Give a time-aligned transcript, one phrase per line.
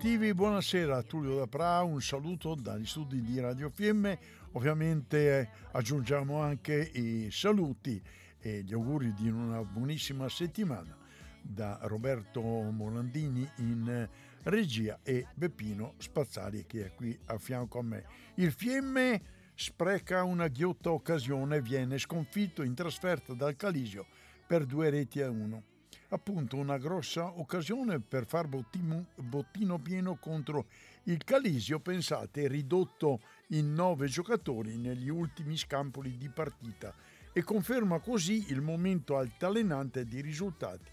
[0.00, 4.18] Sportivi, buonasera Tullio Dapra, un saluto dagli studi di Radio Fiemme,
[4.52, 8.02] ovviamente eh, aggiungiamo anche i saluti
[8.38, 10.96] e gli auguri di una buonissima settimana
[11.42, 14.08] da Roberto Molandini in eh,
[14.44, 18.06] regia e Beppino Spazzari che è qui a fianco a me.
[18.36, 19.20] Il Fiemme
[19.54, 24.06] spreca una ghiotta occasione viene sconfitto in trasferta dal Calisio
[24.46, 25.69] per due reti a uno
[26.10, 30.66] appunto una grossa occasione per far bottino, bottino pieno contro
[31.04, 36.94] il Calisio, pensate, ridotto in nove giocatori negli ultimi scampoli di partita
[37.32, 40.90] e conferma così il momento altalenante di risultati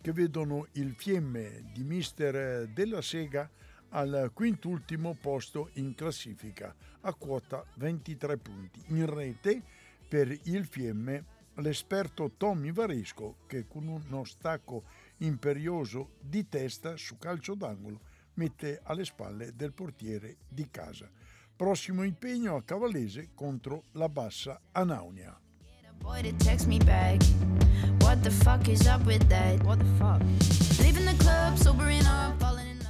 [0.00, 3.48] che vedono il Fiemme di mister Della Sega
[3.90, 8.82] al quintultimo posto in classifica a quota 23 punti.
[8.88, 9.62] In rete
[10.08, 14.84] per il Fiemme l'esperto Tommy Varesco che con uno stacco
[15.18, 18.00] imperioso di testa su calcio d'angolo
[18.34, 21.10] mette alle spalle del portiere di casa.
[21.54, 25.38] Prossimo impegno a Cavallese contro la Bassa Anaunia.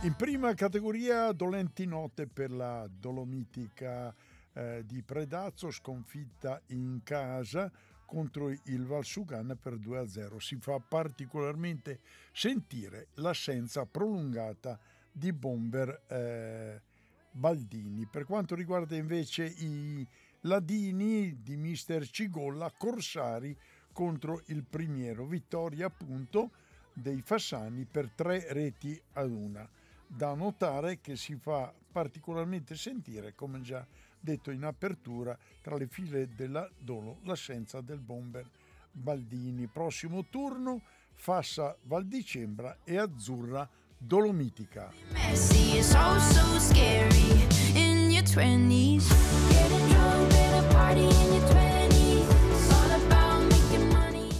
[0.02, 4.14] In prima categoria dolenti note per la Dolomitica
[4.52, 7.70] eh, di Predazzo sconfitta in casa
[8.10, 10.38] contro il Valsugan per 2-0.
[10.38, 12.00] Si fa particolarmente
[12.32, 14.76] sentire l'assenza prolungata
[15.12, 16.82] di bomber eh,
[17.30, 18.06] Baldini.
[18.06, 20.04] Per quanto riguarda invece i
[20.40, 23.56] Ladini di mister Cigolla, Corsari
[23.92, 26.50] contro il Primiero, vittoria appunto
[26.92, 29.68] dei Fassani per tre reti ad una.
[30.04, 36.28] Da notare che si fa particolarmente sentire, come già detto in apertura tra le file
[36.34, 38.48] della Dolo l'assenza del bomber
[38.92, 39.66] Baldini.
[39.66, 40.82] Prossimo turno
[41.14, 44.92] Fassa Valdicembra e Azzurra Dolomitica.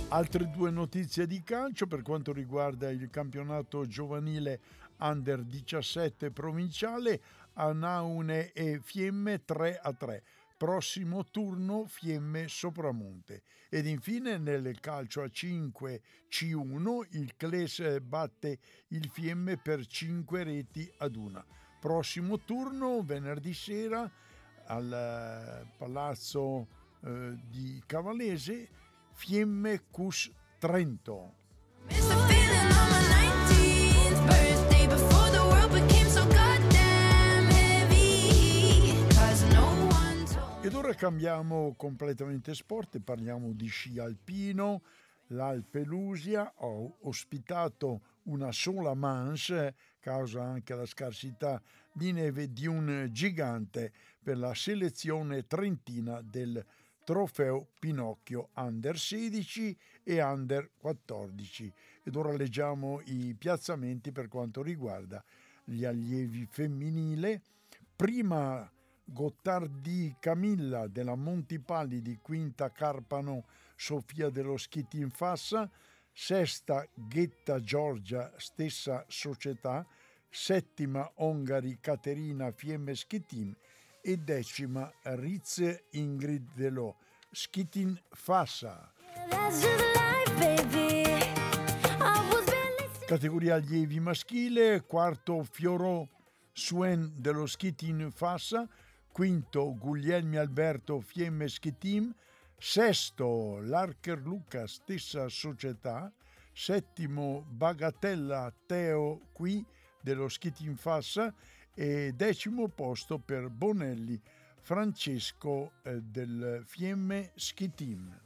[0.08, 4.60] Altre due notizie di calcio per quanto riguarda il campionato giovanile
[4.98, 7.20] Under 17 provinciale.
[7.60, 10.22] Anaune e Fiemme 3 a 3.
[10.56, 13.42] Prossimo turno Fiemme Sopramonte.
[13.68, 16.00] Ed infine nel calcio a 5
[16.30, 21.44] C1 il Cles batte il Fiemme per 5 reti ad una.
[21.78, 24.10] Prossimo turno venerdì sera
[24.66, 26.66] al eh, Palazzo
[27.04, 28.68] eh, di Cavallese
[29.12, 31.34] Fiemme Cus Trento.
[40.70, 44.82] Ed ora cambiamo completamente sport e parliamo di sci alpino.
[45.30, 46.66] L'Alpe Lusia ha
[47.00, 51.60] ospitato una sola manche, causa anche la scarsità
[51.92, 53.92] di neve, di un gigante
[54.22, 56.64] per la selezione trentina del
[57.02, 61.72] trofeo Pinocchio Under 16 e Under 14.
[62.04, 65.20] Ed ora leggiamo i piazzamenti per quanto riguarda
[65.64, 67.42] gli allievi femminile.
[67.96, 68.70] Prima
[69.12, 73.44] Gottardi Camilla della Montipalli quinta Carpano
[73.74, 75.68] Sofia dello Schitin Fassa,
[76.12, 79.84] sesta Ghetta Giorgia stessa società,
[80.28, 83.54] settima Ongari Caterina Fiemme Schitin
[84.00, 86.96] e decima Rizze Ingrid dello
[87.32, 88.92] Schitin Fassa.
[93.06, 96.08] Categoria allievi maschile, quarto Fioro
[96.52, 98.68] Suen dello Schitin Fassa,
[99.12, 102.14] quinto Guglielmi Alberto Fiemme Schetim,
[102.56, 106.12] sesto Larcher Luca stessa società,
[106.52, 109.64] settimo Bagatella Teo qui
[110.00, 111.34] dello Schetim Fassa
[111.74, 114.20] e decimo posto per Bonelli
[114.60, 118.18] Francesco eh, del Fiemme Schetim.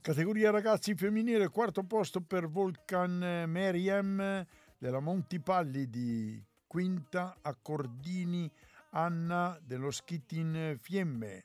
[0.00, 4.46] Categoria ragazzi femminile, quarto posto per Volcan Meriem
[4.78, 8.50] della Montipalli di Quinta Accordini
[8.90, 11.44] Anna dello Schittin Fiemme.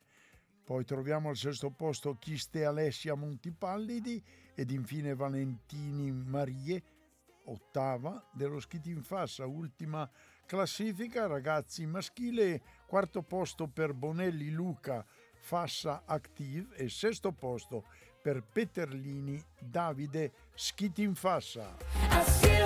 [0.64, 4.24] Poi troviamo al sesto posto Chiste Alessia Montipallidi
[4.56, 6.84] ed infine Valentini Marie
[7.46, 10.10] ottava, dello skiting fassa, ultima
[10.46, 15.06] classifica, ragazzi maschile, quarto posto per Bonelli Luca
[15.40, 17.86] Fassa Active e sesto posto
[18.22, 22.61] per Peterlini Davide Skiting Fassa.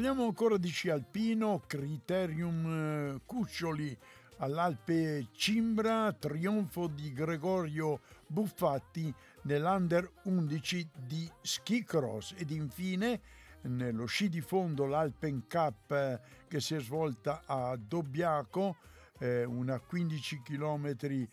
[0.00, 3.96] Parliamo ancora di sci alpino, Criterium eh, Cuccioli
[4.38, 13.20] all'Alpe Cimbra, trionfo di Gregorio Buffatti nell'Under 11 di ski cross ed infine
[13.62, 18.76] nello sci di fondo l'Alpen Cup eh, che si è svolta a Dobbiaco,
[19.18, 21.28] eh, una 15 km di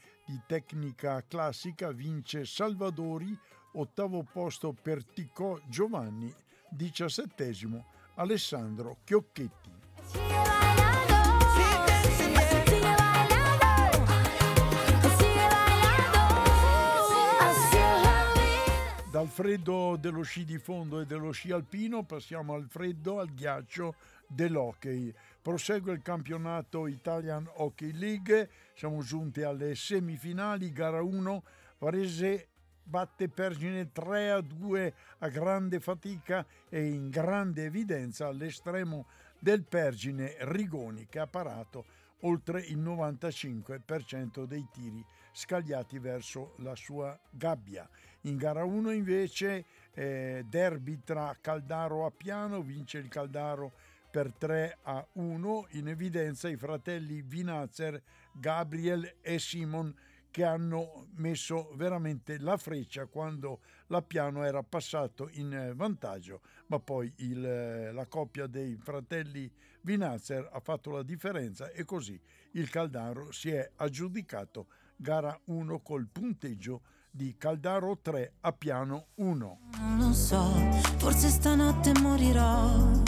[0.46, 3.38] tecnica classica, vince Salvadori,
[3.74, 6.34] ottavo posto per Ticò Giovanni,
[6.70, 7.86] diciassettesimo
[8.16, 10.97] Alessandro Chiocchetti.
[19.38, 23.94] Freddo dello sci di fondo e dello sci alpino passiamo al freddo, al ghiaccio
[24.26, 25.14] dell'hockey.
[25.40, 31.44] Prosegue il campionato Italian Hockey League, siamo giunti alle semifinali, gara 1,
[31.78, 32.48] Varese
[32.82, 39.06] batte Pergine 3 a 2 a grande fatica e in grande evidenza all'estremo
[39.38, 41.86] del Pergine Rigoni che ha parato
[42.22, 47.88] oltre il 95% dei tiri scagliati verso la sua gabbia.
[48.28, 53.72] In gara 1 invece eh, derby tra Caldaro a Piano, vince il Caldaro
[54.12, 58.02] per 3 a 1, in evidenza i fratelli Vinazer,
[58.34, 59.96] Gabriel e Simon
[60.30, 67.12] che hanno messo veramente la freccia quando la Piano era passato in vantaggio, ma poi
[67.20, 69.50] il, la coppia dei fratelli
[69.82, 72.20] Vinazer ha fatto la differenza e così
[72.52, 79.60] il Caldaro si è aggiudicato gara 1 col punteggio di Caldaro 3 a piano 1.
[79.80, 80.44] Non lo so,
[80.98, 83.04] forse stanotte morirò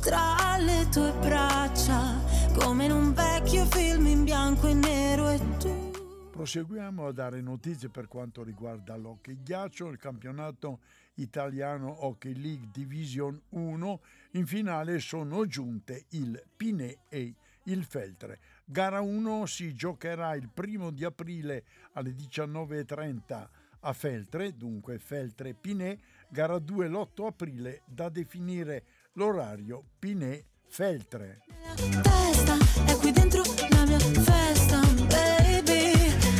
[0.00, 2.22] tra le tue braccia,
[2.56, 5.90] come in un vecchio film in bianco e nero e tu.
[6.30, 10.78] Proseguiamo a dare notizie per quanto riguarda l'hockey ghiaccio, il campionato
[11.14, 14.00] italiano Hockey League Division 1.
[14.32, 17.34] In finale sono giunte il Pinè e
[17.64, 18.38] il Feltre.
[18.70, 23.48] Gara 1 si giocherà il primo di aprile alle 19.30
[23.80, 25.96] a Feltre, dunque Feltre Pinè.
[26.28, 28.84] Gara 2 l'8 aprile da definire
[29.14, 31.44] l'orario Pinè Feltre.
[31.64, 35.92] La testa è qui dentro la mia festa, baby.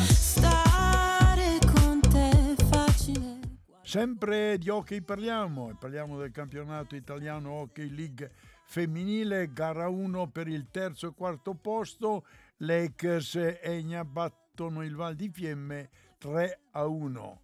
[0.04, 3.38] Stare con te è facile.
[3.82, 8.30] Sempre di hockey parliamo, e parliamo del campionato italiano Hockey League
[8.69, 12.26] femminile, gara 1 per il terzo e quarto posto,
[12.59, 15.88] Lakers e Egna battono il Val di Fiemme
[16.19, 17.43] 3 a 1.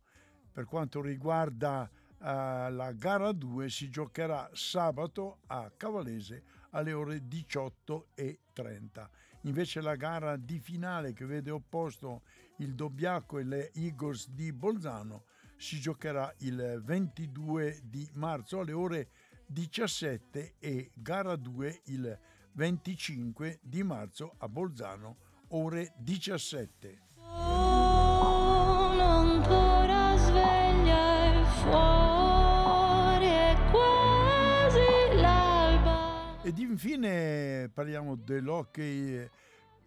[0.53, 2.25] Per quanto riguarda uh,
[2.71, 9.09] la gara 2 si giocherà sabato a Cavalese alle ore 18.30.
[9.44, 12.23] Invece la gara di finale che vede opposto
[12.59, 15.25] il Dobbiaco e le Eagles di Bolzano
[15.56, 19.09] si giocherà il 22 di marzo alle ore
[19.55, 22.19] 17 e gara 2 il
[22.55, 25.17] 25 di marzo a Bolzano
[25.51, 27.03] ore 17.
[27.15, 36.43] Sono ancora sveglia e fuori è quasi l'alba.
[36.43, 39.31] Ed infine parliamo dell'hockey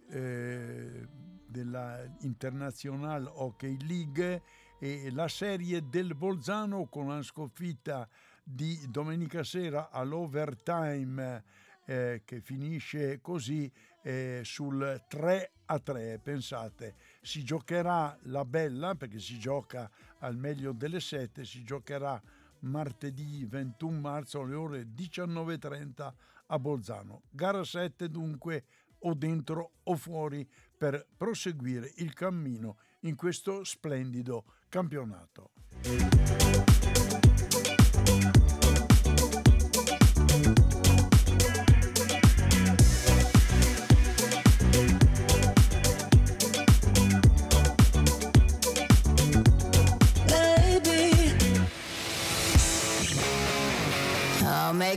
[0.09, 1.07] eh,
[1.45, 4.43] della International Hockey League
[4.79, 8.07] e la serie del Bolzano con la sconfitta
[8.49, 11.43] di domenica sera all'overtime
[11.85, 13.69] eh, che finisce così
[14.01, 16.19] eh, sul 3 a 3.
[16.23, 19.89] Pensate, si giocherà la bella perché si gioca
[20.19, 22.21] al meglio delle 7, si giocherà
[22.59, 26.13] martedì 21 marzo alle ore 19.30
[26.47, 27.23] a Bolzano.
[27.29, 28.63] Gara 7 dunque
[28.99, 35.51] o dentro o fuori per proseguire il cammino in questo splendido campionato.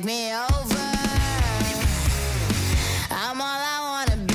[0.00, 0.90] take me over.
[3.10, 4.34] I'm all I wanna be,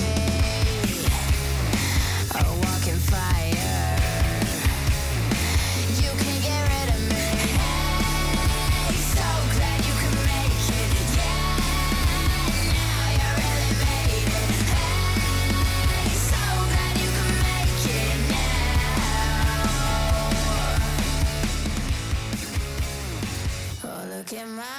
[2.36, 3.98] a walking fire.
[6.02, 7.26] You can get rid of me.
[8.78, 10.92] Hey, so glad you can make it.
[11.18, 11.58] Yeah,
[12.74, 14.52] now you really made it.
[15.90, 18.54] Hey, so glad you can make it now.
[23.84, 24.75] Oh, look at my.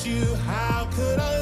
[0.00, 0.34] You.
[0.46, 1.41] How could I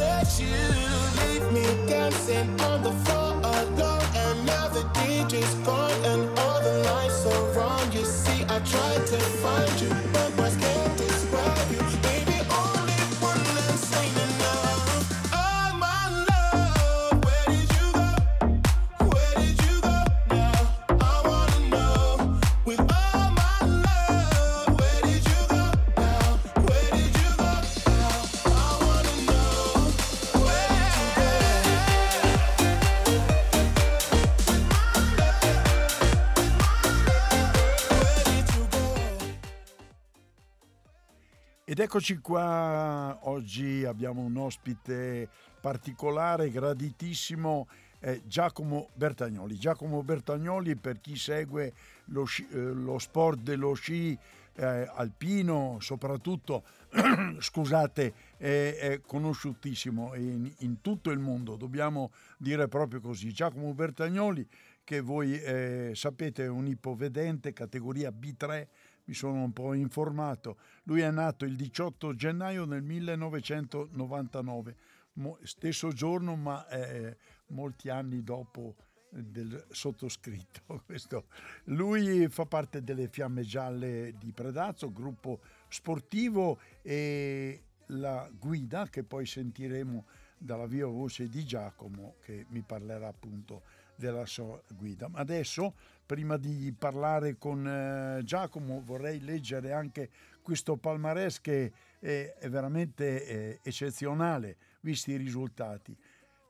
[41.92, 45.28] Eccoci qua, oggi abbiamo un ospite
[45.60, 47.66] particolare, graditissimo,
[47.98, 49.58] è Giacomo Bertagnoli.
[49.58, 51.72] Giacomo Bertagnoli, per chi segue
[52.04, 54.16] lo, sci- eh, lo sport dello sci
[54.54, 56.62] eh, alpino, soprattutto,
[57.40, 63.32] scusate, è, è conosciutissimo in, in tutto il mondo, dobbiamo dire proprio così.
[63.32, 64.46] Giacomo Bertagnoli,
[64.84, 68.66] che voi eh, sapete è un ipovedente, categoria B3,
[69.10, 70.58] mi sono un po' informato.
[70.84, 74.76] Lui è nato il 18 gennaio del 1999,
[75.14, 77.16] mo- stesso giorno ma eh,
[77.48, 78.76] molti anni dopo
[79.10, 80.82] del sottoscritto.
[80.86, 81.26] Questo.
[81.64, 89.26] Lui fa parte delle Fiamme Gialle di Predazzo, gruppo sportivo e la guida che poi
[89.26, 90.06] sentiremo
[90.38, 93.62] dalla viva voce di Giacomo che mi parlerà appunto
[94.00, 95.08] della sua guida.
[95.08, 95.74] Ma adesso,
[96.06, 100.08] prima di parlare con eh, Giacomo, vorrei leggere anche
[100.42, 105.96] questo palmarès che è, è veramente eh, eccezionale, visti i risultati.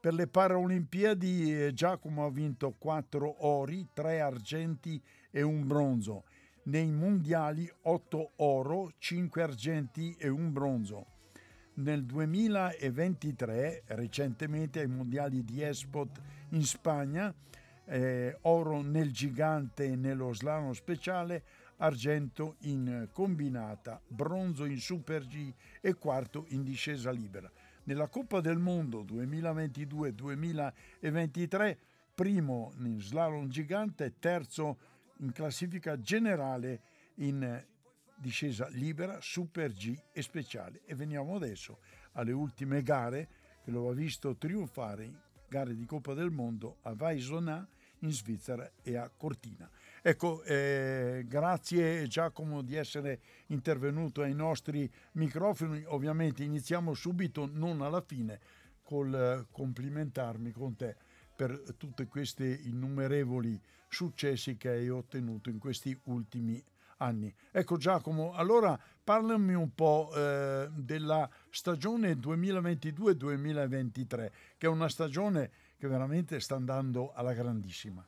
[0.00, 6.24] Per le Paralimpiadi eh, Giacomo ha vinto 4 ori, 3 argenti e un bronzo.
[6.62, 11.06] Nei mondiali 8 oro, 5 argenti e un bronzo.
[11.74, 17.34] Nel 2023, recentemente ai mondiali di Espot in Spagna,
[17.86, 21.42] eh, oro nel gigante e nello slalom speciale,
[21.78, 27.50] argento in combinata, bronzo in Super G e quarto in discesa libera.
[27.84, 31.76] Nella Coppa del Mondo 2022-2023,
[32.14, 34.78] primo in slalom gigante, terzo
[35.18, 36.80] in classifica generale
[37.16, 37.62] in
[38.14, 40.82] discesa libera, Super G e speciale.
[40.84, 41.78] E veniamo adesso
[42.12, 43.28] alle ultime gare
[43.64, 47.66] che lo ha visto trionfare gare di Coppa del Mondo a Vaisonà
[48.02, 49.68] in Svizzera e a Cortina.
[50.00, 55.82] Ecco, eh, grazie Giacomo di essere intervenuto ai nostri microfoni.
[55.88, 58.40] Ovviamente iniziamo subito, non alla fine,
[58.82, 60.96] col eh, complimentarmi con te
[61.34, 66.62] per tutti questi innumerevoli successi che hai ottenuto in questi ultimi
[67.00, 67.32] anni.
[67.50, 75.88] Ecco Giacomo, allora parlami un po' eh, della stagione 2022-2023, che è una stagione che
[75.88, 78.06] veramente sta andando alla grandissima.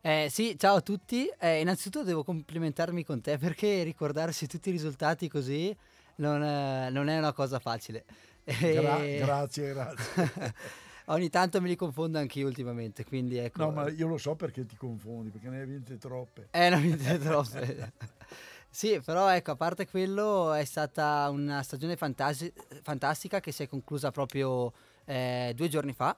[0.00, 1.30] Eh, sì, ciao a tutti.
[1.38, 5.76] Eh, innanzitutto devo complimentarmi con te perché ricordarsi tutti i risultati così
[6.16, 8.04] non, eh, non è una cosa facile.
[8.44, 10.54] Gra- grazie, grazie.
[11.10, 13.64] Ogni tanto me li confondo anche io ultimamente, quindi ecco.
[13.64, 16.48] No, ma io lo so perché ti confondi, perché ne hai vinte troppe.
[16.50, 17.92] Eh, ne hai vinte troppe.
[18.68, 23.68] sì, però ecco, a parte quello è stata una stagione fantasi- fantastica che si è
[23.68, 24.70] conclusa proprio
[25.06, 26.14] eh, due giorni fa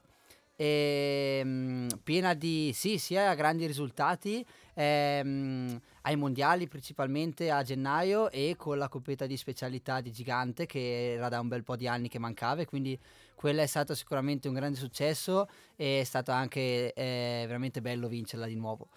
[0.60, 4.44] ehm, piena di sì, sia grandi risultati
[4.74, 11.14] ehm, ai mondiali principalmente a gennaio e con la coppetta di specialità di Gigante che
[11.14, 12.98] era da un bel po' di anni che mancava e quindi
[13.34, 18.46] quella è stato sicuramente un grande successo e è stato anche eh, veramente bello vincerla
[18.46, 18.88] di nuovo.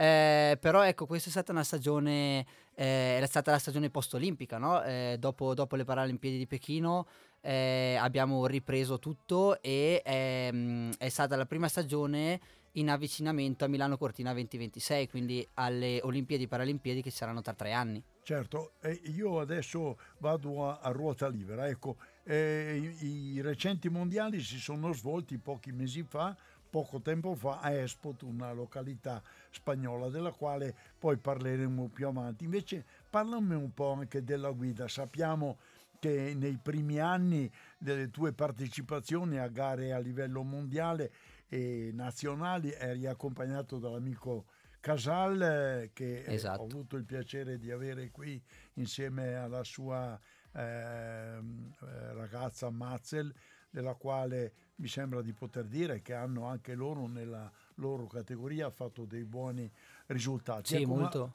[0.00, 4.80] Eh, però ecco, questa è stata una stagione, eh, era stata la stagione post-olimpica, no?
[4.84, 7.08] Eh, dopo, dopo, le Paralimpiadi di Pechino
[7.40, 12.40] eh, abbiamo ripreso tutto e ehm, è stata la prima stagione
[12.72, 17.72] in avvicinamento a Milano Cortina 2026, quindi alle Olimpiadi e Paralimpiadi che saranno tra tre
[17.72, 18.02] anni.
[18.22, 21.66] Certo, eh, io adesso vado a, a ruota libera.
[21.66, 26.36] Ecco, eh, i, i, recenti mondiali si sono svolti pochi mesi fa,
[26.68, 32.44] poco tempo fa, a Espot, una località spagnola della quale poi parleremo più avanti.
[32.44, 34.86] Invece parlami un po' anche della guida.
[34.88, 35.56] Sappiamo
[35.98, 41.12] che nei primi anni delle tue partecipazioni a gare a livello mondiale
[41.48, 44.46] e nazionali eri accompagnato dall'amico
[44.80, 46.62] Casal che esatto.
[46.62, 48.40] ho avuto il piacere di avere qui
[48.74, 50.18] insieme alla sua
[50.52, 51.40] eh,
[51.78, 53.34] ragazza Mazzel
[53.70, 59.04] della quale mi sembra di poter dire che hanno anche loro nella loro categoria fatto
[59.04, 59.70] dei buoni
[60.06, 60.76] risultati.
[60.76, 61.34] Sì, ecco, molto.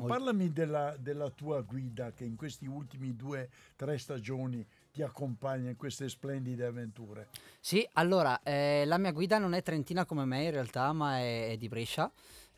[0.00, 5.76] parlami della, della, tua guida che in questi ultimi due, tre stagioni ti accompagna in
[5.76, 7.28] queste splendide avventure.
[7.60, 11.50] Sì, allora, eh, la mia guida non è trentina come me in realtà, ma è,
[11.50, 12.10] è di Brescia.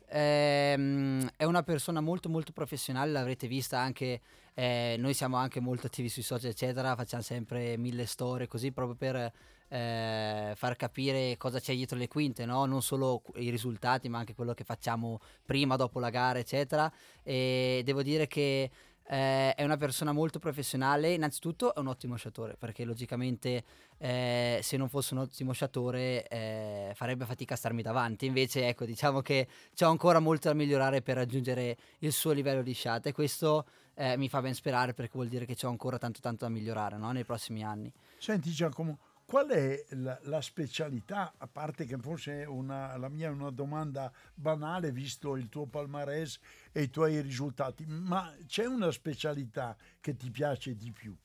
[0.07, 4.21] Eh, è una persona molto molto professionale, l'avrete vista anche,
[4.53, 8.95] eh, noi siamo anche molto attivi sui social eccetera, facciamo sempre mille storie così proprio
[8.95, 9.33] per
[9.67, 12.65] eh, far capire cosa c'è dietro le quinte, no?
[12.65, 16.91] non solo i risultati ma anche quello che facciamo prima, dopo la gara eccetera
[17.23, 18.69] e devo dire che
[19.07, 23.63] eh, è una persona molto professionale, innanzitutto è un ottimo sciatore perché logicamente
[23.97, 28.85] eh, se non fosse un ottimo sciatore eh, farebbe fatica a starmi davanti, invece ecco
[28.85, 33.13] diciamo che c'è ancora molto da migliorare per raggiungere il suo livello di sciata e
[33.13, 36.51] questo eh, mi fa ben sperare perché vuol dire che c'è ancora tanto tanto da
[36.51, 37.11] migliorare no?
[37.11, 37.91] nei prossimi anni.
[38.17, 43.31] Senti Giacomo, Qual è la, la, specialità, a parte che forse una, la mia è
[43.31, 46.39] una domanda banale visto il tuo palmarès
[46.71, 51.17] e i tuoi risultati, ma c'è una specialità che ti piace di più?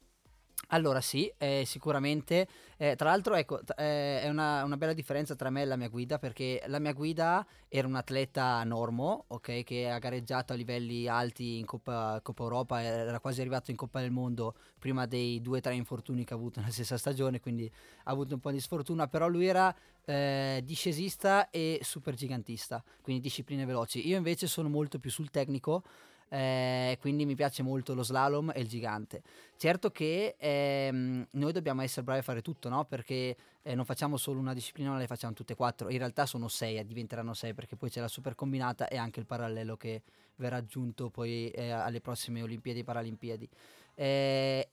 [0.72, 2.46] Allora sì, eh, sicuramente.
[2.76, 5.76] Eh, tra l'altro ecco, t- eh, è una, una, bella differenza tra me e la
[5.76, 10.56] mia guida perché la mia guida era un atleta normo, ok, che ha gareggiato a
[10.56, 15.40] livelli alti in Coppa, Coppa Europa, era quasi arrivato in Coppa del Mondo prima dei
[15.40, 17.70] due o tre infortuni che ha avuto nella stessa stagione, quindi
[18.04, 23.22] ha avuto un po' di sfortuna, però lui era eh, discesista e super gigantista, quindi
[23.22, 24.06] discipline veloci.
[24.06, 25.82] Io invece sono molto più sul tecnico
[26.32, 29.22] eh, quindi mi piace molto lo slalom e il gigante.
[29.56, 32.84] Certo che ehm, noi dobbiamo essere bravi a fare tutto, no?
[32.84, 35.90] Perché eh, non facciamo solo una disciplina, ma le facciamo tutte e quattro.
[35.90, 39.18] In realtà sono sei, eh, diventeranno sei perché poi c'è la super combinata e anche
[39.18, 40.02] il parallelo che
[40.36, 43.48] verrà aggiunto poi eh, alle prossime Olimpiadi e Paralimpiadi.
[43.96, 44.68] Eh,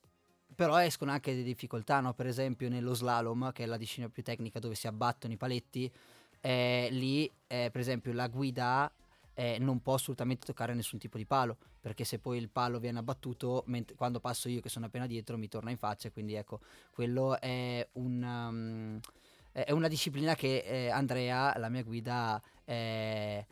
[0.54, 2.14] però escono anche delle difficoltà, no?
[2.14, 5.92] per esempio nello slalom, che è la disciplina più tecnica dove si abbattono i paletti,
[6.40, 8.92] eh, lì eh, per esempio la guida
[9.38, 12.98] eh, non può assolutamente toccare nessun tipo di palo, perché se poi il palo viene
[12.98, 16.60] abbattuto, ment- quando passo io che sono appena dietro mi torna in faccia, quindi ecco,
[16.92, 18.24] quello è un...
[18.24, 19.00] Um,
[19.52, 23.44] è una disciplina che eh, Andrea, la mia guida, eh,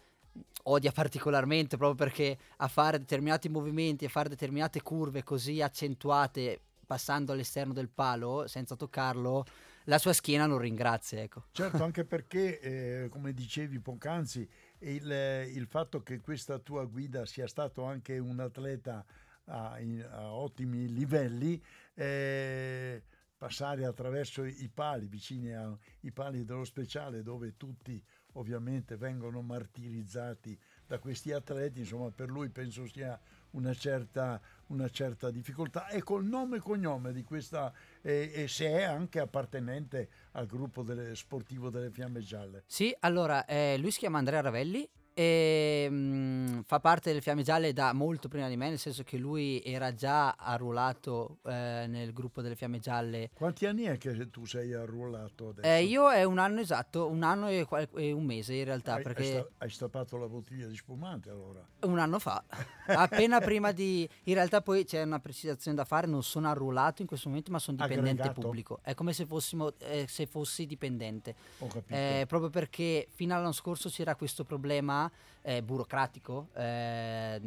[0.63, 7.31] odia particolarmente proprio perché a fare determinati movimenti, a fare determinate curve così accentuate passando
[7.31, 9.45] all'esterno del palo senza toccarlo,
[9.85, 11.21] la sua schiena non ringrazia.
[11.21, 11.45] Ecco.
[11.51, 14.47] Certo, anche perché, eh, come dicevi poc'anzi,
[14.79, 15.09] il,
[15.53, 19.05] il, fatto che questa tua guida sia stato anche un atleta
[19.45, 19.77] a,
[20.09, 21.61] a ottimi livelli,
[21.93, 23.03] eh,
[23.37, 28.01] passare attraverso i pali, vicini ai pali dello speciale, dove tutti
[28.33, 33.19] ovviamente vengono martirizzati da questi atleti, insomma per lui penso sia
[33.51, 35.87] una certa, una certa difficoltà.
[35.87, 37.73] E col nome e cognome di questa,
[38.05, 42.63] e, e se è anche appartenente al gruppo delle, sportivo delle Fiamme Gialle.
[42.67, 44.87] Sì, allora eh, lui si chiama Andrea Ravelli
[45.17, 49.17] E, mm, fa parte delle Fiamme Gialle da molto prima di me, nel senso che
[49.17, 53.29] lui era già arruolato eh, nel gruppo delle Fiamme Gialle.
[53.33, 55.67] Quanti anni è che tu sei arruolato adesso?
[55.67, 58.95] Eh, io è un anno esatto, un anno e, qual- e un mese in realtà,
[58.95, 61.65] hai, perché hai, sta- hai stappato la bottiglia di spumante allora?
[61.85, 62.43] un anno fa,
[62.87, 64.09] appena prima di...
[64.23, 67.59] In realtà poi c'è una precisazione da fare, non sono arruolato in questo momento, ma
[67.59, 68.41] sono dipendente Aggregato?
[68.41, 68.79] pubblico.
[68.81, 71.35] È come se, fossimo, eh, se fossi dipendente.
[71.59, 71.93] Ho capito.
[71.93, 75.04] Eh, proprio perché fino all'anno scorso c'era questo problema
[75.41, 77.39] eh, burocratico eh,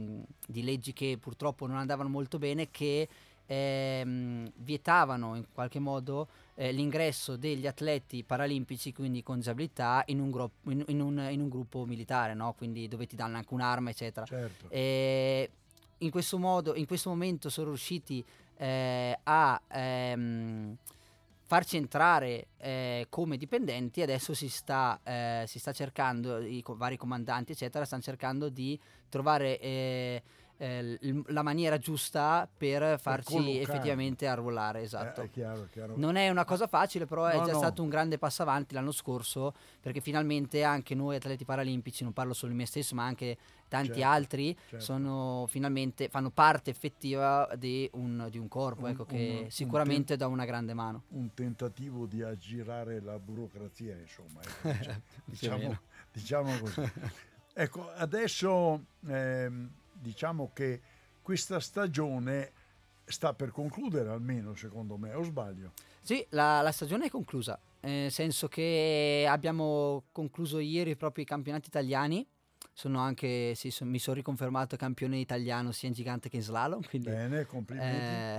[0.47, 3.09] di leggi che purtroppo non andavano molto bene che
[3.47, 10.31] ehm, vietavano in qualche modo eh, l'ingresso degli atleti paralimpici, quindi con disabilità, in un,
[10.31, 12.53] gro- in- in un- in un gruppo militare, no?
[12.57, 14.27] quindi dove ti danno anche un'arma, eccetera.
[14.27, 14.67] certo.
[16.01, 18.25] In questo modo, in questo momento sono riusciti
[18.59, 20.77] eh, a ehm,
[21.49, 24.03] farci entrare eh, come dipendenti.
[24.03, 29.59] Adesso si sta, eh, si sta cercando, i vari comandanti, eccetera, stanno cercando di trovare
[29.59, 30.23] eh,
[30.59, 33.61] eh, l- la maniera giusta per farci collocare.
[33.61, 34.81] effettivamente arruolare.
[34.81, 35.23] Eh, Esatto.
[35.23, 35.95] è chiaro, è chiaro.
[35.97, 37.59] Non è una cosa facile, però è No, già no.
[37.59, 42.35] stato un grande passo avanti l'anno scorso, perché finalmente anche noi atleti paralimpici, non parlo
[42.35, 43.37] solo di me stesso, ma anche
[43.69, 44.85] tanti Certo, altri, certo.
[44.85, 50.17] sono finalmente fanno parte effettiva di un, di un corpo, Un- ecco, che un sicuramente
[50.17, 51.05] dà una grande mano.
[51.11, 55.81] un tentativo di aggirare la burocrazia, insomma, ecco, diciamo, meno.
[56.13, 56.81] diciamo così.
[57.59, 60.81] Ecco, adesso ehm, diciamo che
[61.21, 62.53] questa stagione
[63.05, 65.73] sta per concludere almeno secondo me, o sbaglio?
[66.01, 71.67] Sì, la, la stagione è conclusa, nel senso che abbiamo concluso ieri proprio i campionati
[71.69, 72.25] italiani.
[72.79, 76.81] Sono anche, sì, son- mi sono riconfermato campione italiano sia in gigante che in slalom.
[76.89, 77.97] Quindi, Bene, complimenti.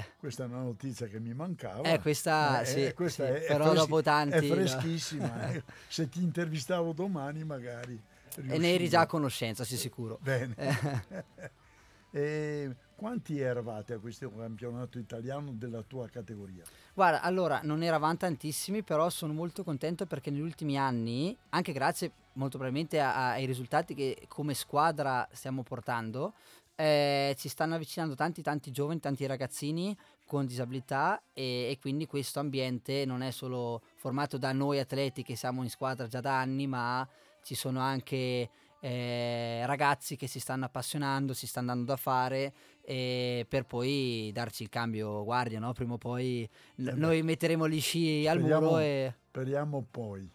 [0.07, 1.81] eh, Questa è una notizia che mi mancava.
[1.81, 4.53] Eh, questa- Eh, sì, eh, questa sì, è, però freschi- dopo tanti, È no.
[4.55, 5.49] freschissima.
[5.51, 5.63] eh.
[5.89, 8.01] Se ti intervistavo domani magari...
[8.37, 8.89] e ne eri riuscivo.
[8.89, 10.17] già a conoscenza, sì, sicuro.
[10.21, 10.55] Bene.
[10.57, 11.25] Eh.
[12.11, 16.63] e quanti eravate a questo campionato italiano della tua categoria?
[16.99, 22.11] Guarda, allora non eravamo tantissimi, però sono molto contento perché negli ultimi anni, anche grazie
[22.33, 26.33] molto probabilmente ai risultati che come squadra stiamo portando,
[26.75, 32.41] eh, ci stanno avvicinando tanti tanti giovani, tanti ragazzini con disabilità e, e quindi questo
[32.41, 36.67] ambiente non è solo formato da noi atleti che siamo in squadra già da anni,
[36.67, 37.07] ma
[37.43, 43.45] ci sono anche eh, ragazzi che si stanno appassionando, si stanno dando da fare e
[43.47, 45.73] per poi darci il cambio guardia, no?
[45.73, 50.29] Prima o poi n- Eh noi metteremo gli sci al Speriamo- muro e Speriamo poi.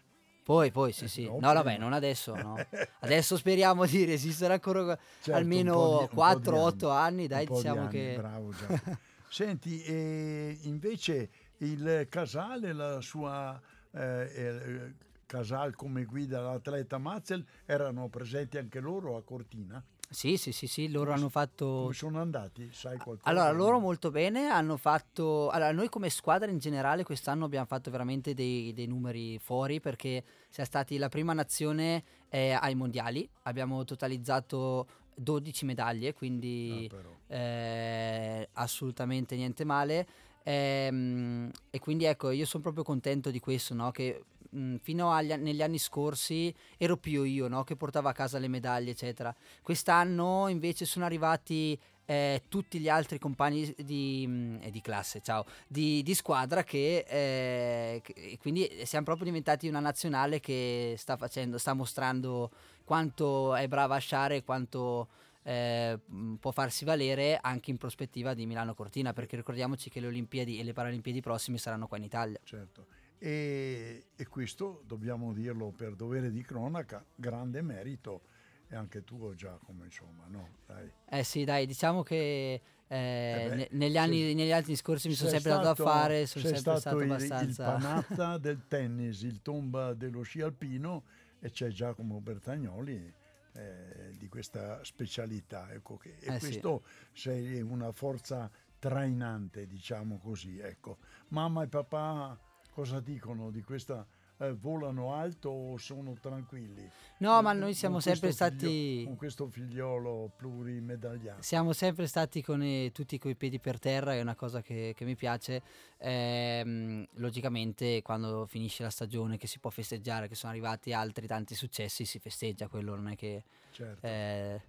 [0.45, 1.25] poi, poi sì Eh, sì.
[1.25, 2.55] no, vabbè, non adesso, no.
[3.01, 7.07] Adesso speriamo di resistere ancora Certo, almeno di- un po' di 4-8 anni.
[7.07, 8.15] anni, dai, diciamo anni, che...
[8.17, 8.53] Bravo.
[9.29, 11.29] Senti, e invece
[11.59, 13.61] il Casale, la sua
[13.93, 14.95] eh, eh,
[15.35, 19.83] Casal come guida l'atleta Mazzel, erano presenti anche loro a Cortina?
[20.09, 21.67] Sì, sì, sì, sì, loro Come hanno fatto...
[21.83, 22.69] Come sono andati?
[22.71, 23.29] Sai qualcosa?
[23.29, 25.49] Allora, loro molto bene, hanno fatto...
[25.51, 30.23] Allora, noi come squadra in generale quest'anno abbiamo fatto veramente dei, dei numeri fuori perché
[30.49, 38.49] siamo stati la prima nazione eh, ai mondiali, abbiamo totalizzato 12 medaglie, quindi Ah, eh,
[38.53, 40.07] assolutamente niente male.
[40.45, 43.91] Ehm, e quindi ecco, io sono proprio contento di questo, no?
[43.91, 44.23] che
[44.55, 47.65] mh, fino agli, negli anni scorsi ero più io no?
[47.65, 49.35] che portavo a casa le medaglie, eccetera.
[49.63, 55.45] Quest'anno invece sono arrivati eh, tutti gli altri compagni di, mh, eh, di classe, ciao,
[55.67, 61.59] di, di squadra che, eh, che- quindi siamo proprio diventati una nazionale che sta facendo,
[61.59, 62.51] sta mostrando
[62.85, 65.09] quanto è brava a sciare e quanto
[65.45, 65.99] eh,
[66.41, 70.65] può farsi valere anche in prospettiva di Milano Cortina, perché ricordiamoci che le Olimpiadi e
[70.65, 72.39] le Paralimpiadi prossime saranno qua in Italia.
[72.43, 72.87] Certo.
[73.29, 78.21] E, e questo, dobbiamo dirlo per dovere di cronaca, grande merito
[78.69, 80.57] e anche tuo Giacomo, insomma, no?
[80.67, 80.93] Dai.
[81.09, 85.09] Eh sì, dai, diciamo che eh, Eh beh, ne- negli, sei- anni, negli anni scorsi
[85.09, 87.65] mi sono Sei sempre dato da stato- fare, sono sei sempre stato stato il, abbastanza...
[87.77, 91.05] il panatta del tennis, il tomba dello sci alpino
[91.41, 93.11] e c'è Giacomo Bertagnoli
[93.55, 95.73] eh, di questa specialità.
[95.73, 96.39] Ecco che, e Eh sì.
[96.41, 96.85] questo
[97.15, 100.59] sei una forza trainante, diciamo così.
[100.59, 100.99] Ecco.
[101.29, 102.39] Mamma e papà
[102.75, 104.05] cosa dicono di questa?
[104.39, 106.91] eh, volano alto o sono tranquilli?
[107.19, 109.03] No, ma noi siamo sempre questo figlio- stati...
[109.05, 111.43] con questo figliolo plurimedagliato.
[111.43, 115.05] Siamo sempre stati con i- tutti coi piedi per terra, è una cosa che, che
[115.05, 115.63] mi piace.
[115.99, 121.55] Ehm, logicamente, quando finisce la stagione, che si può festeggiare, che sono arrivati altri tanti
[121.55, 122.67] successi, si festeggia.
[122.69, 123.45] Quello non è che.
[123.71, 124.07] Certo.
[124.07, 124.61] eh,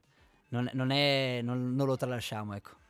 [0.49, 2.83] non, non è, non, non lo tralasciamo, ecco.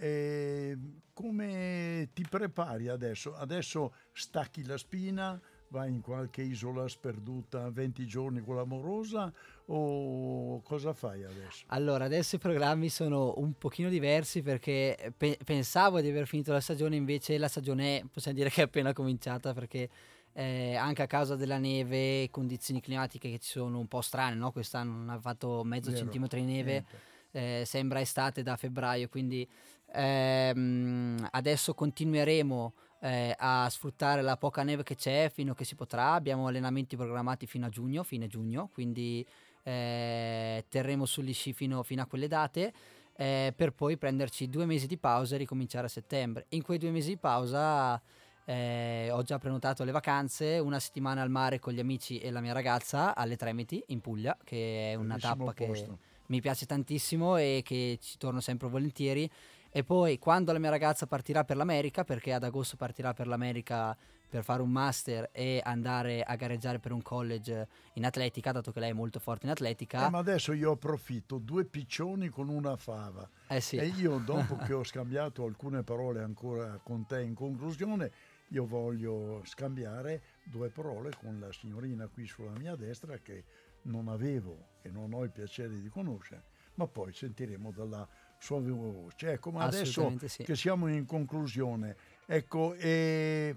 [0.00, 0.78] E
[1.12, 3.34] come ti prepari adesso?
[3.34, 9.32] Adesso stacchi la spina, vai in qualche isola sperduta 20 giorni con l'amorosa
[9.66, 11.64] o cosa fai adesso?
[11.68, 16.60] Allora, adesso i programmi sono un pochino diversi perché pe- pensavo di aver finito la
[16.60, 19.88] stagione, invece la stagione possiamo dire che è appena cominciata perché
[20.32, 24.52] eh, anche a causa della neve condizioni climatiche che ci sono un po' strane, no?
[24.52, 26.84] quest'anno non ha fatto mezzo Vero, centimetro di neve,
[27.32, 29.46] eh, sembra estate da febbraio, quindi
[29.92, 35.74] ehm, adesso continueremo eh, a sfruttare la poca neve che c'è fino a che si
[35.74, 39.24] potrà, abbiamo allenamenti programmati fino a giugno, fine giugno, quindi
[39.62, 42.72] eh, terremo sugli sci fino, fino a quelle date.
[43.20, 46.46] eh, per poi prenderci due mesi di pausa e ricominciare a settembre.
[46.50, 48.00] In quei due mesi di pausa
[48.44, 52.40] eh, ho già prenotato le vacanze, una settimana al mare con gli amici e la
[52.40, 55.98] mia ragazza alle Tremiti in Puglia, che è una Bellissimo tappa che posto.
[56.26, 59.28] mi piace tantissimo e che ci torno sempre volentieri.
[59.70, 63.96] E poi quando la mia ragazza partirà per l'America, perché ad agosto partirà per l'America
[64.28, 68.80] per fare un master e andare a gareggiare per un college in atletica, dato che
[68.80, 70.06] lei è molto forte in atletica.
[70.06, 73.28] Eh, ma adesso io approfitto, due piccioni con una fava.
[73.46, 73.76] Eh sì.
[73.76, 78.10] E io, dopo che ho scambiato alcune parole ancora con te in conclusione,
[78.48, 83.44] io voglio scambiare due parole con la signorina qui sulla mia destra che
[83.82, 88.06] non avevo e non ho il piacere di conoscere, ma poi sentiremo dalla
[88.38, 89.32] sua voce.
[89.32, 90.44] Ecco, ma adesso sì.
[90.44, 91.96] che siamo in conclusione,
[92.26, 93.56] ecco, e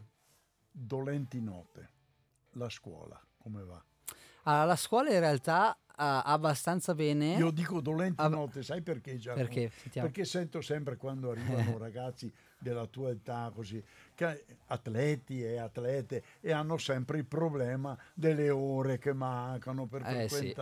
[0.72, 1.89] dolenti note,
[2.52, 3.84] la scuola, come va?
[4.44, 7.36] Allora, la scuola in realtà ah, abbastanza bene.
[7.36, 9.46] Io dico dolenti Ah, note, sai perché Giacomo?
[9.46, 9.72] Perché?
[9.91, 13.84] Perché sento sempre quando arrivano ragazzi della tua età così,
[14.15, 20.30] che atleti e atlete e hanno sempre il problema delle ore che mancano per Eh,
[20.30, 20.56] sì.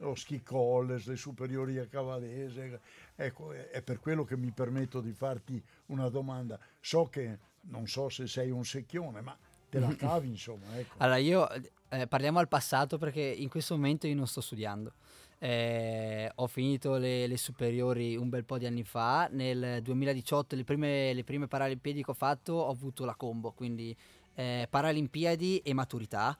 [0.00, 2.80] Lo ski college, le superiori a Cavallese.
[3.16, 6.58] Ecco, è è per quello che mi permetto di farti una domanda.
[6.80, 9.36] So che non so se sei un secchione, ma
[9.68, 10.94] te la cavi insomma, ecco.
[10.98, 11.48] Allora, io
[11.88, 14.92] eh, parliamo al passato perché in questo momento io non sto studiando.
[15.38, 19.28] Eh, ho finito le, le superiori un bel po' di anni fa.
[19.30, 23.96] Nel 2018, le prime, le prime Paralimpiadi che ho fatto, ho avuto la combo, quindi
[24.34, 26.36] eh, Paralimpiadi e maturità.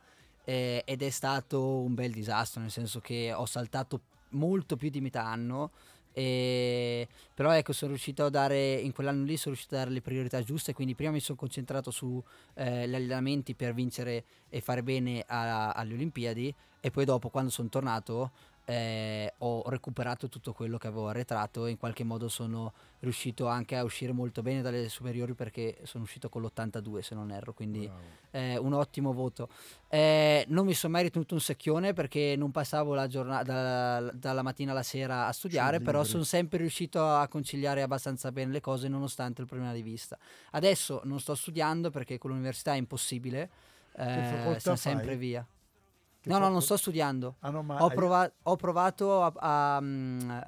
[0.50, 5.00] Eh, ed è stato un bel disastro, nel senso che ho saltato molto più di
[5.00, 5.70] metà anno.
[6.12, 10.00] e- però ecco sono riuscito a dare in quell'anno lì sono riuscito a dare le
[10.00, 12.20] priorità giuste quindi prima mi sono concentrato su
[12.54, 17.68] eh, allenamenti per vincere e fare bene a- alle Olimpiadi e poi dopo quando sono
[17.68, 18.32] tornato
[18.70, 23.74] eh, ho recuperato tutto quello che avevo arretrato e in qualche modo sono riuscito anche
[23.74, 27.90] a uscire molto bene dalle superiori perché sono uscito con l'82 se non erro quindi
[28.30, 29.48] eh, un ottimo voto.
[29.88, 34.42] Eh, non mi sono mai ritenuto un secchione perché non passavo la giornata da- dalla
[34.42, 38.60] mattina alla sera a studiare Sui però sono sempre riuscito a conciliare abbastanza bene le
[38.60, 40.16] cose nonostante il problema di vista.
[40.52, 43.50] Adesso non sto studiando perché con l'università è impossibile
[43.96, 45.44] eh, sono sempre via
[46.38, 49.76] no no non sto studiando Ah, no, ho, hai- prova- ho provato a, a,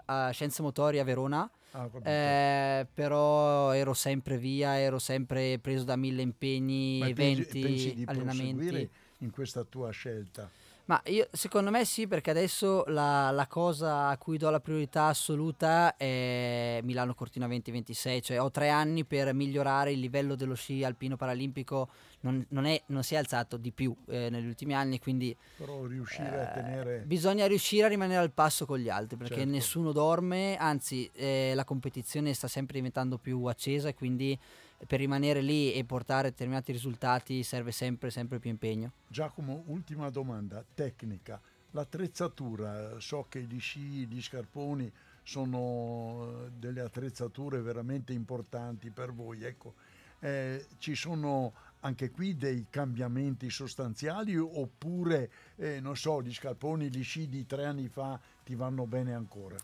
[0.05, 5.97] a Scienze Motori a Verona, Ah, eh, però ero sempre via, ero sempre preso da
[5.97, 8.91] mille impegni, Ma pensi- eventi, pensi di allenamenti.
[9.19, 10.51] in questa tua scelta?
[10.93, 15.07] Ma io, secondo me sì, perché adesso la, la cosa a cui do la priorità
[15.07, 20.85] assoluta è Milano Cortina 2026, cioè ho tre anni per migliorare il livello dello sci
[20.85, 21.89] alpino paralimpico,
[22.21, 25.87] non, non è- non si è alzato di più eh, negli ultimi anni, quindi Però
[25.87, 27.03] riuscire a eh, tenere...
[27.07, 29.51] bisogna riuscire a rimanere al passo con gli altri perché Certo.
[29.51, 34.39] nessuno dorme, anzi eh, la competizione sta sempre diventando più accesa quindi
[34.87, 38.93] per rimanere lì e portare determinati risultati serve sempre, sempre più impegno.
[39.09, 41.41] Giacomo, ultima domanda, tecnica.
[41.71, 44.93] L'attrezzatura, so che gli sci, gli scarponi
[45.23, 49.75] sono eh, delle attrezzature veramente importanti per voi, ecco.
[50.19, 57.03] Eh, ci sono anche qui dei cambiamenti sostanziali oppure, eh, non so, gli scarponi, gli
[57.03, 59.57] sci di tre anni fa ti vanno bene ancora?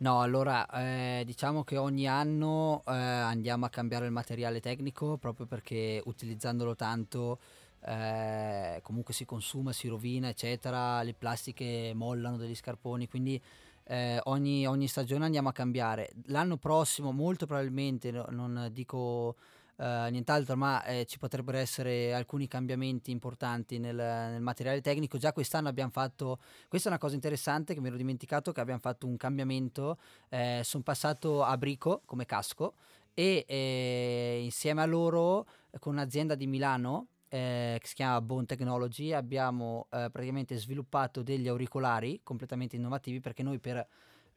[0.00, 5.44] No, allora eh, diciamo che ogni anno eh, andiamo a cambiare il materiale tecnico proprio
[5.46, 7.40] perché utilizzandolo tanto
[7.84, 13.40] eh, comunque si consuma, si rovina, eccetera, le plastiche mollano degli scarponi, quindi
[13.84, 16.10] eh, ogni, ogni stagione andiamo a cambiare.
[16.26, 19.34] L'anno prossimo molto probabilmente, no- non dico
[19.78, 25.18] eh, nient'altro, ma eh, ci potrebbero essere alcuni cambiamenti importanti nel, nel materiale tecnico.
[25.18, 28.80] Già quest'anno abbiamo fatto questa è una cosa interessante che mi ero dimenticato che abbiamo
[28.80, 29.98] fatto un cambiamento.
[30.28, 32.74] Eh, sono passato a Brico come casco
[33.14, 35.46] e eh, insieme a loro
[35.78, 41.46] con un'azienda di Milano eh, che si chiama Bone Technology abbiamo eh, praticamente sviluppato degli
[41.46, 43.86] auricolari completamente innovativi perché noi per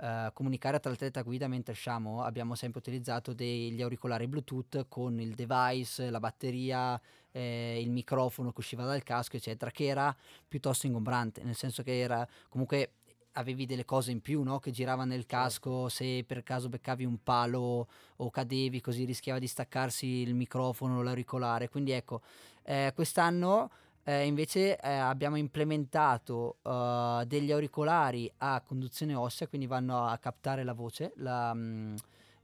[0.02, 5.36] eh, comunicare tra l'atleta guida mentre sciamo abbiamo sempre utilizzato degli auricolari Bluetooth con il
[5.36, 7.00] device, la batteria,
[7.32, 10.16] eh, il microfono che usciva dal casco, eccetera, che era
[10.48, 12.94] piuttosto ingombrante, nel senso che era comunque
[13.34, 14.60] avevi delle cose in più no?
[14.60, 15.36] che giravano nel Certo.
[15.36, 17.88] casco, se per caso beccavi un palo
[18.18, 21.70] o cadevi così rischiava di staccarsi il microfono o l'auricolare.
[21.70, 22.22] Quindi ecco,
[22.64, 23.70] eh, quest'anno
[24.04, 30.64] eh, invece eh, abbiamo implementato eh, degli auricolari a conduzione ossea, quindi vanno a captare
[30.64, 31.96] la voce, la, mm,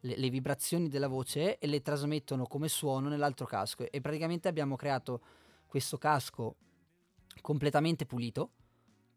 [0.02, 3.90] le, le vibrazioni della voce e le trasmettono come suono nell'altro casco.
[3.90, 5.22] E praticamente abbiamo creato
[5.66, 6.56] questo casco
[7.42, 8.52] completamente pulito.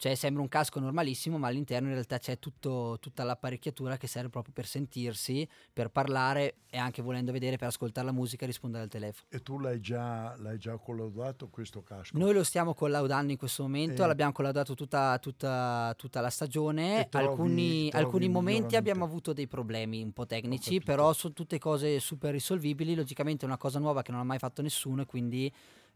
[0.00, 4.30] Cioè sembra un casco normalissimo, ma all'interno in realtà c'è tutto- tutta l'apparecchiatura che serve
[4.30, 8.84] proprio per sentirsi, per parlare e anche volendo vedere per ascoltare la musica e rispondere
[8.84, 9.26] al telefono.
[9.28, 12.16] E tu l'hai già, l'hai già collaudato questo casco?
[12.16, 17.06] Noi lo stiamo collaudando in questo momento, E- l'abbiamo collaudato tutta, tutta- tutta la stagione.
[17.10, 22.00] Trovi- alcuni, alcuni momenti abbiamo avuto dei problemi un po' tecnici, però sono tutte cose
[22.00, 22.94] super risolvibili.
[22.94, 25.52] Logicamente è una cosa nuova che non ha mai fatto nessuno e quindi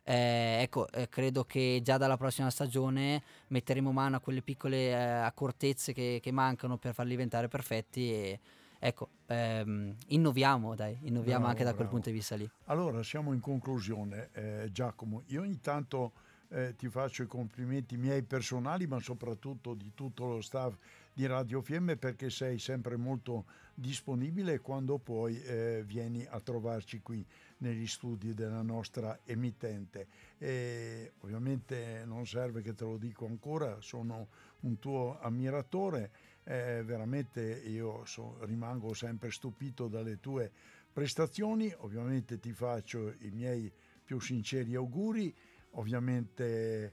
[0.06, 4.94] eh, ecco, eh, credo che già dalla prossima stagione metteremo mano a quelle piccole eh,
[4.94, 8.40] accortezze che, che mancano per farli diventare perfetti e
[8.78, 11.92] ecco, ehm, innoviamo, dai, innoviamo Bravo, anche da quel bravo.
[11.92, 12.48] punto di vista lì.
[12.66, 14.28] Allora, siamo in conclusione.
[14.32, 16.12] Eh, Giacomo, io intanto
[16.48, 20.76] eh, ti faccio i complimenti miei personali, ma soprattutto di tutto lo staff
[21.14, 27.24] di Radio Fiemme perché sei sempre molto disponibile quando puoi eh, vieni a trovarci qui
[27.64, 30.07] negli studi della nostra emittente.
[30.38, 34.29] E ovviamente non serve che te lo dico ancora, sono
[34.61, 36.11] un tuo ammiratore,
[36.44, 40.53] eh, veramente io so- rimango sempre stupito dalle tue
[40.92, 43.72] prestazioni, ovviamente ti faccio i miei
[44.05, 45.35] più sinceri auguri,
[45.72, 46.92] ovviamente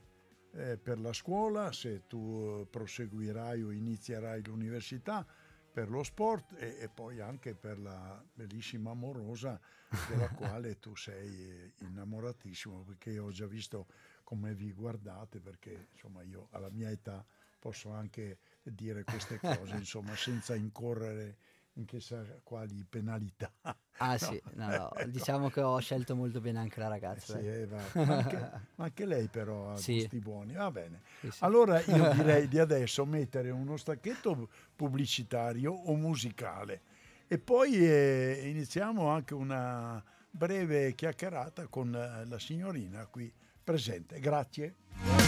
[0.53, 5.25] eh, per la scuola, se tu eh, proseguirai o inizierai l'università,
[5.71, 9.59] per lo sport e, e poi anche per la bellissima amorosa
[10.07, 13.87] della quale tu sei innamoratissimo, perché ho già visto
[14.23, 17.25] come vi guardate, perché insomma io alla mia età
[17.59, 21.37] posso anche dire queste cose, insomma, senza incorrere
[21.73, 23.51] in chissà quali penalità.
[23.97, 27.39] Ah sì, no, no, diciamo che ho scelto molto bene anche la ragazza.
[27.39, 27.67] Sì, eh.
[27.67, 28.37] Ma, anche,
[28.75, 29.99] ma anche lei però ha Sì.
[29.99, 30.53] gusti buoni.
[30.53, 31.01] Va bene.
[31.21, 31.43] Sì, sì.
[31.43, 36.81] Allora io direi di adesso mettere uno stacchetto pubblicitario o musicale
[37.27, 43.31] e poi eh, iniziamo anche una breve chiacchierata con eh, la signorina qui
[43.63, 44.19] presente.
[44.19, 45.20] Grazie.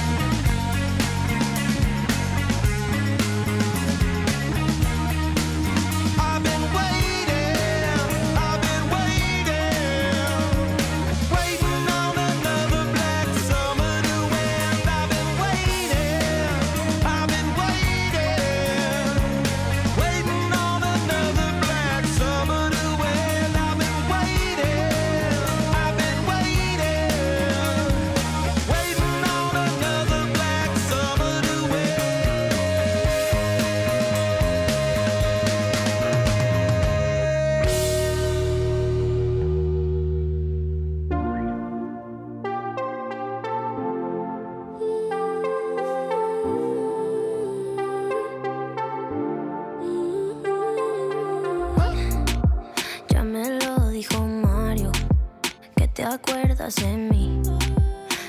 [56.04, 57.42] Te acuerdas de mí,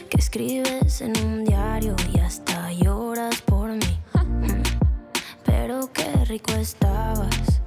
[0.09, 3.99] que escribes en un diario y hasta lloras por mí.
[5.45, 7.61] Pero qué rico estabas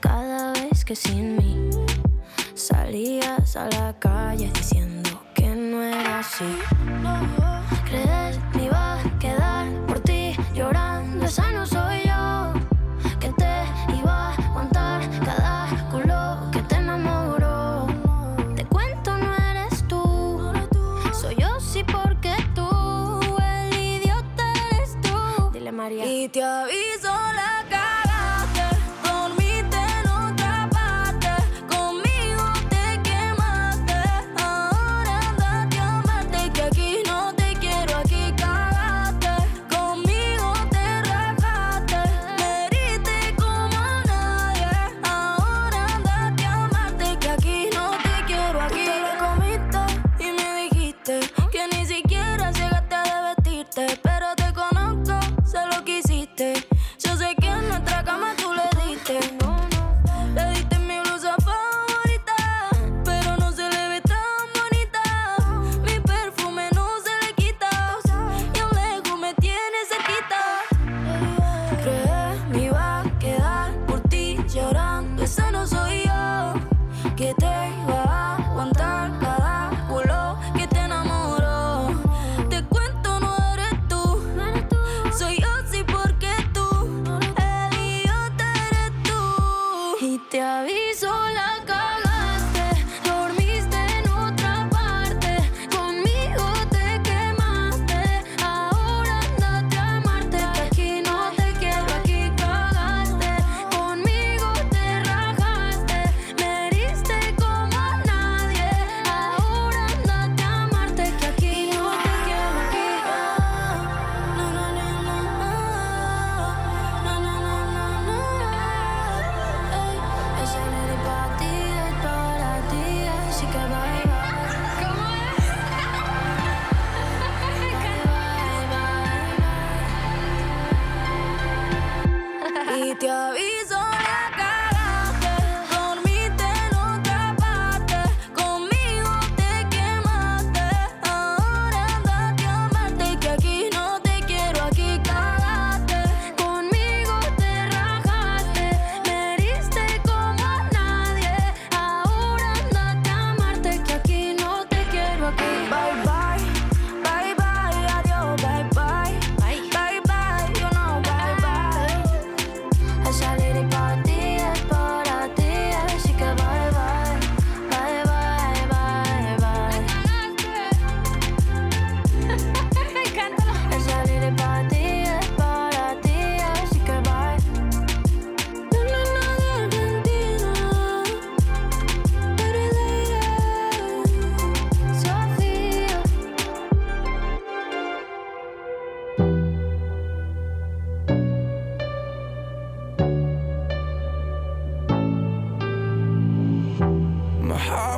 [0.00, 1.70] cada vez que sin mí
[2.54, 6.58] salías a la calle diciendo que no era así.
[7.86, 11.93] Crees me iba a quedar por ti llorando, esa no soy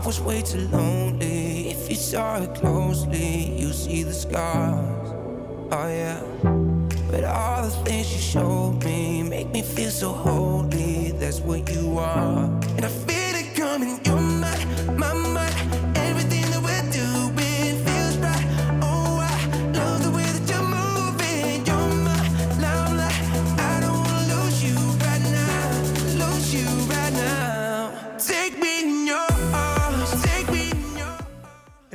[0.07, 1.71] was way too lonely.
[1.71, 5.09] If you saw it closely, you see the scars.
[5.73, 6.23] Oh yeah.
[7.11, 11.11] But all the things you showed me make me feel so holy.
[11.11, 12.45] That's what you are,
[12.77, 14.16] and I feel it coming.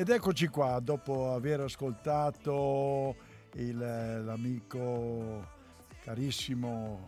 [0.04, 3.16] Eccoci qua, dopo aver ascoltato
[3.54, 5.48] il, l'amico
[6.02, 7.08] carissimo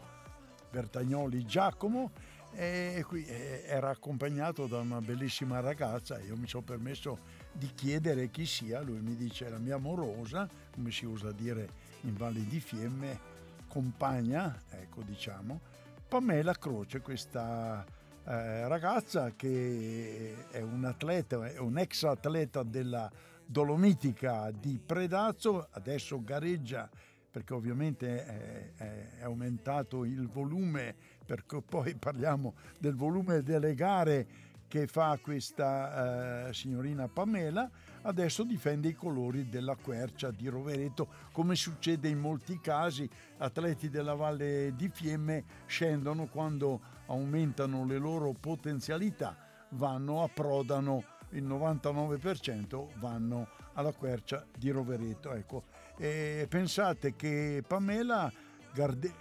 [0.70, 2.12] Bertagnoli Giacomo,
[2.54, 7.18] e qui era accompagnato da una bellissima ragazza, io mi sono permesso
[7.52, 11.68] di chiedere chi sia, lui mi dice la mia amorosa, come si usa dire
[12.02, 13.20] in Valle di Fiemme,
[13.68, 15.60] compagna, ecco diciamo,
[16.08, 17.84] Pamela Croce, questa
[18.26, 23.11] eh, ragazza che è un atleta, è un ex atleta della
[23.45, 26.89] Dolomitica di Predazzo, adesso gareggia
[27.34, 30.95] perché ovviamente è, è, è aumentato il volume,
[31.26, 34.28] perché poi parliamo del volume delle gare
[34.67, 37.69] che fa questa eh, signorina Pamela,
[38.03, 44.13] adesso difende i colori della Quercia di Rovereto, come succede in molti casi, atleti della
[44.13, 49.38] Valle di Fiemme scendono quando aumentano le loro potenzialità,
[49.70, 51.03] vanno, approdano
[51.34, 55.34] il 99% vanno alla quercia di Rovereto.
[55.34, 55.64] Ecco.
[55.97, 58.32] E pensate che Pamela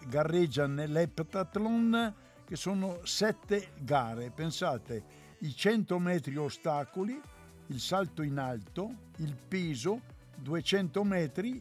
[0.08, 2.14] gareggia nell'Eptathlon
[2.44, 7.20] che sono sette gare, pensate, i 100 metri ostacoli,
[7.66, 10.00] il salto in alto, il peso,
[10.36, 11.60] 200 metri,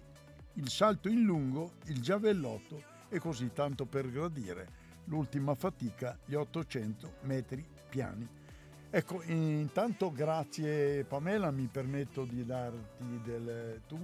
[0.53, 4.80] il salto in lungo, il giavellotto e così tanto per gradire
[5.11, 8.27] l'ultima fatica, gli 800 metri piani.
[8.89, 13.99] Ecco, intanto grazie Pamela, mi permetto di darti del tu,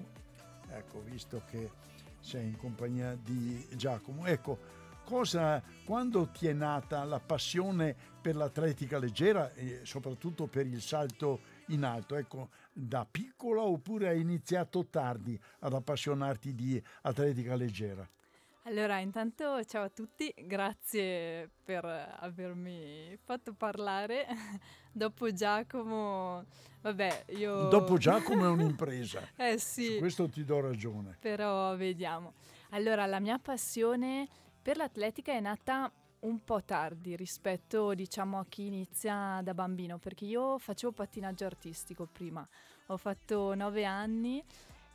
[0.70, 1.72] ecco, visto che
[2.20, 4.26] sei in compagnia di Giacomo.
[4.26, 4.60] Ecco,
[5.05, 11.39] cosa, quando ti è nata la passione per l'atletica leggera e soprattutto per il salto
[11.68, 12.16] in alto?
[12.16, 18.08] Ecco, da piccola oppure hai iniziato tardi ad appassionarti di atletica leggera?
[18.68, 21.86] Allora, intanto ciao a tutti, grazie per
[22.20, 24.28] avermi fatto parlare.
[24.91, 26.43] Dopo Giacomo,
[26.82, 27.70] vabbè, io...
[27.70, 29.22] Dopo Giacomo è un'impresa.
[29.38, 29.93] eh sì.
[29.93, 31.15] Su questo ti do ragione.
[31.18, 32.34] Però vediamo.
[32.72, 34.28] Allora, la mia passione
[34.61, 35.89] per l'atletica è nata
[36.20, 42.05] un po' tardi rispetto, diciamo, a chi inizia da bambino, perché io facevo pattinaggio artistico
[42.11, 42.45] prima.
[42.88, 44.43] Ho fatto nove anni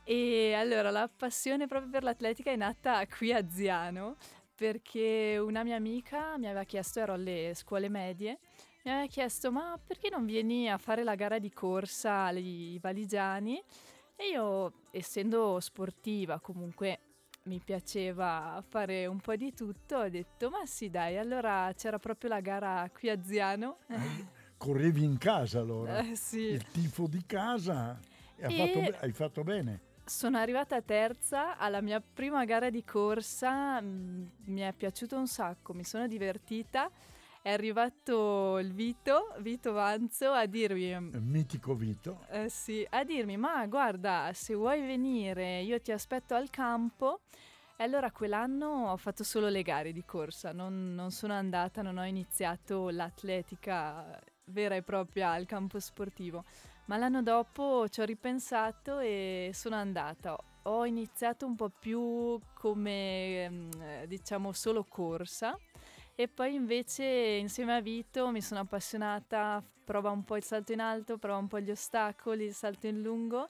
[0.05, 4.17] e allora la passione proprio per l'atletica è nata qui a Ziano
[4.55, 8.39] perché una mia amica mi aveva chiesto, ero alle scuole medie,
[8.83, 13.61] mi aveva chiesto ma perché non vieni a fare la gara di corsa ai Valigiani?
[14.15, 16.99] E io, essendo sportiva, comunque
[17.45, 22.29] mi piaceva fare un po' di tutto, ho detto ma sì dai, allora c'era proprio
[22.29, 23.79] la gara qui a Ziano.
[24.57, 26.39] Correvi in casa allora, Eh, sì.
[26.39, 27.99] il tifo di casa,
[28.37, 29.91] e fatto hai fatto bene.
[30.05, 35.73] Sono arrivata terza alla mia prima gara di corsa, mm, mi è piaciuto un sacco,
[35.73, 36.89] mi sono divertita.
[37.41, 42.25] È arrivato il Vito, Vito Vanzo, a dirmi, Il mitico Vito.
[42.29, 47.21] eh sì, a dirmi, ma guarda, se vuoi venire io ti aspetto al campo.
[47.75, 51.97] E allora quell'anno ho fatto solo le gare di corsa, non, non sono andata, non
[51.97, 56.43] ho iniziato l'atletica vera e propria al campo sportivo.
[56.85, 60.37] Ma l'anno dopo ci ho ripensato e sono andata.
[60.63, 65.57] Ho iniziato un po' più come, mm, eh, diciamo, solo corsa.
[66.15, 70.79] E poi invece insieme a Vito mi sono appassionata, prova un po' il salto in
[70.79, 73.49] alto, prova un po' gli ostacoli, il salto in lungo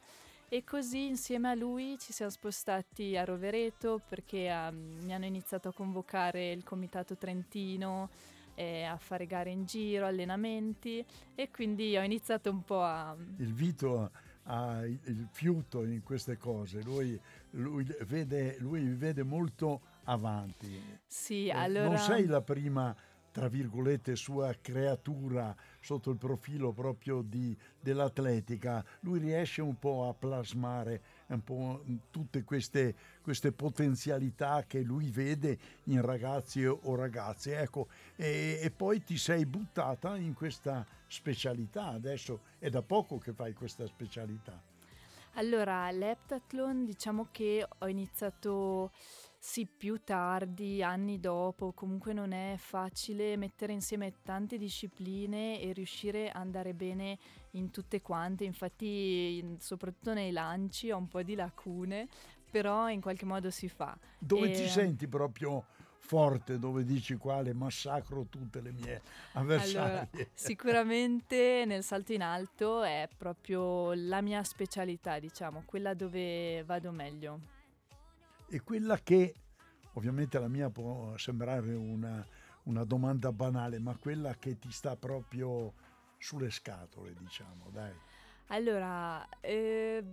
[0.54, 5.70] e così insieme a lui ci siamo spostati a Rovereto perché ehm, mi hanno iniziato
[5.70, 8.10] a convocare il Comitato Trentino
[8.56, 11.04] eh, a fare gare in giro, allenamenti
[11.36, 13.16] e quindi ho iniziato un po' a...
[13.38, 14.12] Il Vito
[14.44, 17.20] ha il fiuto in queste cose, lui,
[17.52, 20.82] lui vede, lui vede molto avanti.
[21.06, 21.88] Sì, Eh, allora...
[21.88, 22.94] Non sei la prima,
[23.32, 28.84] tra virgolette, sua creatura sotto il profilo proprio di- dell'atletica.
[29.02, 35.58] Lui riesce un po' a plasmare un po' tutte queste, queste potenzialità che lui vede
[35.86, 37.58] in ragazzi o ragazze.
[37.58, 41.88] Ecco, e, e poi ti sei buttata in questa specialità.
[41.88, 44.72] Adesso è da poco che fai questa specialità.
[45.36, 48.92] Allora, l'heptathlon diciamo che ho iniziato
[49.40, 56.30] sì più tardi, anni dopo, comunque non è facile mettere insieme tante discipline e riuscire
[56.30, 57.18] a andare bene
[57.56, 62.08] in tutte quante, infatti in- soprattutto nei lanci ho un po' di lacune,
[62.50, 63.98] però in qualche modo si fa.
[64.18, 65.66] Dove E- ti senti proprio
[66.00, 69.02] forte, dove dici quale massacro tutte le mie
[69.56, 70.10] Allora, avversarie.
[70.34, 77.40] sicuramente nel salto in alto è proprio la mia specialità, diciamo, quella dove vado meglio.
[78.48, 79.34] e quella che
[79.94, 82.26] ovviamente la mia può sembrare una,
[82.64, 85.74] una domanda banale, ma quella che ti sta proprio
[86.24, 87.94] sulle scatole, diciamo, dai.
[88.48, 90.04] Allora, eh,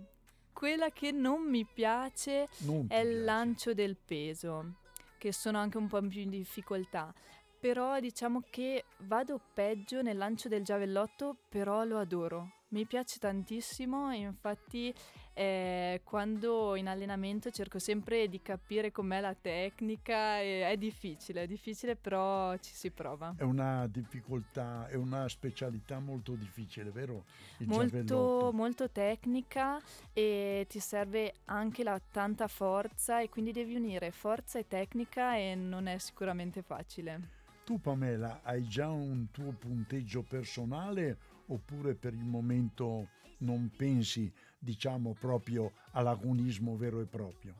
[0.51, 3.23] quella che non mi piace Non è il piace.
[3.23, 4.73] lancio del peso,
[5.17, 7.13] che sono anche un po' più in difficoltà.
[7.59, 12.53] Però diciamo che vado peggio nel lancio del giavellotto, però lo adoro.
[12.69, 14.93] Mi piace tantissimo, infatti
[15.41, 21.95] eh, quando in allenamento cerco sempre di capire com'è la tecnica, è difficile, è difficile
[21.95, 23.33] però ci si prova.
[23.37, 27.23] È una difficoltà, è una specialità molto difficile, vero?
[27.57, 29.79] Il molto, molto tecnica
[30.13, 35.55] e ti serve anche la tanta forza e quindi devi unire forza e tecnica e
[35.55, 37.39] non è sicuramente facile.
[37.65, 41.17] Tu Pamela hai già un tuo punteggio personale
[41.47, 43.07] oppure per il momento
[43.41, 44.31] non pensi,
[44.61, 47.55] diciamo, proprio all'agonismo vero e proprio?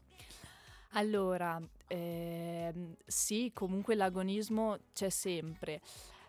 [0.93, 5.82] Allora, ehm, sì, comunque l'agonismo c'è sempre.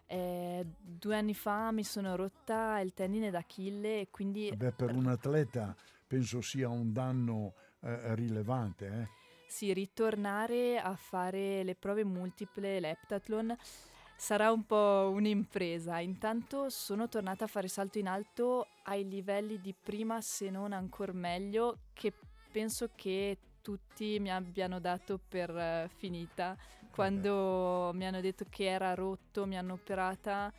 [0.07, 5.07] Eh, due anni fa mi sono rotta il tendine d'Achille e quindi Beh, per un
[5.09, 5.75] atleta
[6.07, 9.09] penso sia un danno eh, rilevante, eh?
[9.47, 13.55] sì, ritornare a fare le prove multiple, l'heptathlon,
[14.23, 15.99] sarà un po' un'impresa.
[15.99, 21.13] Intanto sono tornata a fare salto in alto ai livelli di prima, se non ancora
[21.13, 22.13] meglio, che
[22.53, 26.57] penso che tutti mi abbiano dato per eh, finita.
[26.93, 30.53] Quando mi hanno detto che era rotto, mi hanno operata.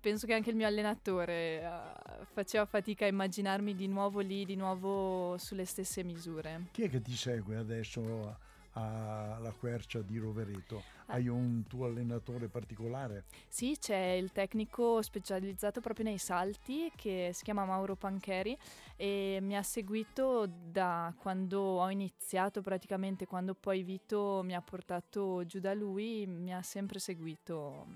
[0.00, 4.54] Penso che anche il mio allenatore eh, faceva fatica a immaginarmi di nuovo lì, di
[4.54, 6.68] nuovo sulle stesse misure.
[6.70, 8.36] Chi è che ti segue adesso
[8.72, 10.82] alla quercia di Rovereto?
[11.06, 13.24] Hai un tuo allenatore particolare?
[13.48, 18.56] Sì, c'è il tecnico specializzato proprio nei salti che si chiama Mauro Pancheri
[18.96, 25.44] e mi ha seguito da quando ho iniziato praticamente, quando poi Vito mi ha portato
[25.44, 27.86] giù da lui, mi ha sempre seguito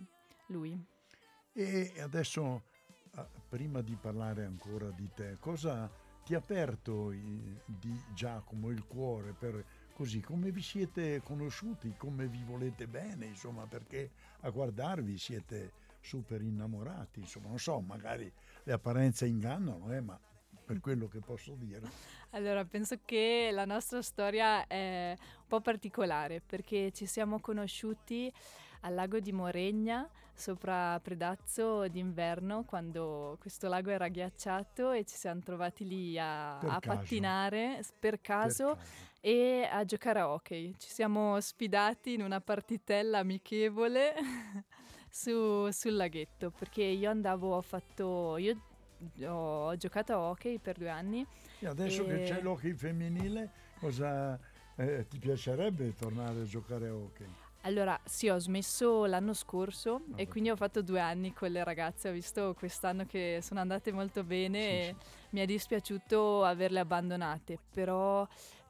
[0.46, 0.78] lui.
[1.52, 2.62] E adesso,
[3.14, 5.90] ah, prima di parlare ancora di te, cosa
[6.22, 9.64] ti ha aperto di Giacomo il cuore per
[9.96, 15.72] così come vi siete conosciuti, come vi volete bene, insomma, perché a guardarvi siete
[16.02, 18.30] super innamorati, insomma, non so, magari
[18.64, 20.20] le apparenze ingannano, eh, ma
[20.66, 21.88] per quello che posso dire.
[22.36, 28.30] Allora, penso che la nostra storia è un po' particolare perché ci siamo conosciuti
[28.80, 35.40] al lago di Moregna, sopra Predazzo d'inverno, quando questo lago era ghiacciato e ci siamo
[35.40, 36.80] trovati lì a, a caso.
[36.98, 38.86] pattinare per Per caso caso.
[39.20, 40.74] e a giocare a hockey.
[40.78, 44.14] Ci siamo sfidati in una partitella amichevole
[45.10, 48.60] su- sul laghetto perché io andavo, ho fatto, io
[49.26, 51.26] ho giocato a hockey per due anni.
[51.60, 54.38] E adesso che E- c'è l'hockey femminile, cosa
[54.76, 57.26] eh, ti piacerebbe tornare a giocare a hockey?
[57.66, 60.28] Allora, sì, ho smesso l'anno scorso e Vabbè.
[60.28, 62.08] quindi ho fatto due anni con le ragazze.
[62.08, 64.96] Ho visto quest'anno che sono andate molto bene Sì, e
[65.30, 68.26] mi è dispiaciuto averle abbandonate, però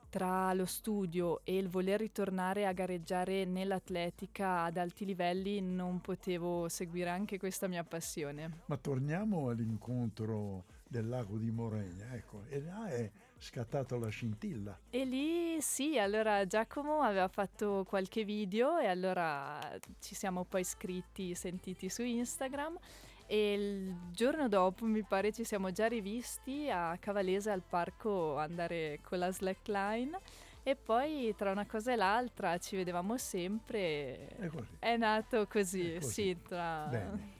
[0.09, 6.67] tra lo studio e il voler ritornare a gareggiare nell'atletica ad alti livelli non potevo
[6.71, 8.61] seguire anche questa mia passione.
[8.65, 14.79] Ma torniamo all'incontro del lago di Moregna, ecco, e là è scattata la scintilla.
[14.91, 19.59] E lì sì, allora Giacomo aveva fatto qualche video e allora
[20.01, 22.79] ci siamo poi scritti, sentiti su Instagram
[23.27, 29.01] e il giorno dopo mi pare ci siamo già rivisti a Cavalese al parco andare
[29.03, 30.19] con la slackline
[30.63, 34.29] e poi tra una cosa e l'altra ci vedevamo sempre.
[34.29, 34.77] È così.
[34.79, 36.13] È nato così, È così.
[36.13, 36.87] sì, tra...
[36.91, 37.33] Bene,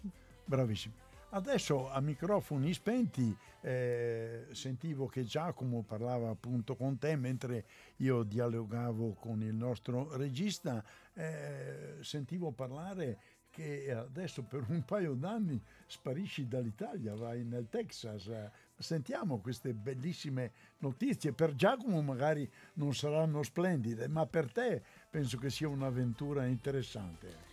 [0.45, 1.06] bravissimo.
[1.31, 7.65] Adesso a microfoni spenti eh, sentivo che Giacomo parlava appunto con te mentre
[7.97, 10.83] io dialogavo con il nostro regista,
[11.15, 13.19] eh, sentivo parlare
[13.51, 18.31] che adesso per un paio d'anni sparisci dall'Italia, vai nel Texas.
[18.77, 21.33] Sentiamo queste bellissime notizie.
[21.33, 27.46] Per Giacomo magari non saranno splendide, ma per te penso che sia un'avventura interessante.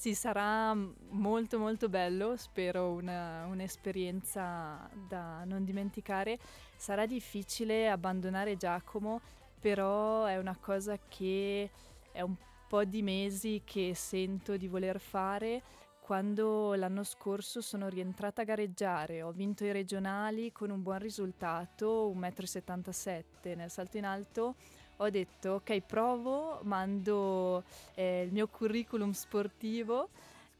[0.00, 0.72] Sì, sarà
[1.10, 6.38] molto molto bello, spero una- un'esperienza da non dimenticare.
[6.74, 9.20] Sarà difficile abbandonare Giacomo,
[9.60, 11.70] però è una cosa che
[12.12, 12.34] è un
[12.66, 15.62] po' di mesi che sento di voler fare.
[16.00, 22.08] Quando l'anno scorso sono rientrata a gareggiare, ho vinto i regionali con un buon risultato,
[22.08, 24.54] 1,77 m nel salto in alto,
[25.02, 30.10] ho detto ok provo, mando eh, il mio curriculum sportivo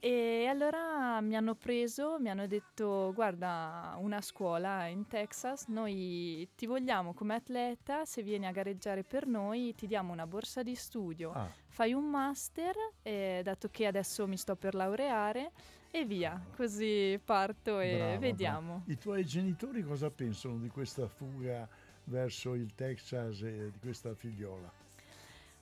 [0.03, 6.65] e allora mi hanno preso, mi hanno detto guarda una scuola in Texas, noi ti
[6.65, 11.33] vogliamo come atleta, se vieni a gareggiare per noi ti diamo una borsa di studio,
[11.33, 15.51] Ah, fai un master, eh, dato che adesso mi sto per laureare
[15.91, 18.67] e via, così parto e brava, vediamo.
[18.77, 18.83] brava.
[18.87, 21.69] I tuoi genitori cosa pensano di questa fuga
[22.11, 24.73] verso il Texas e di questa figliola?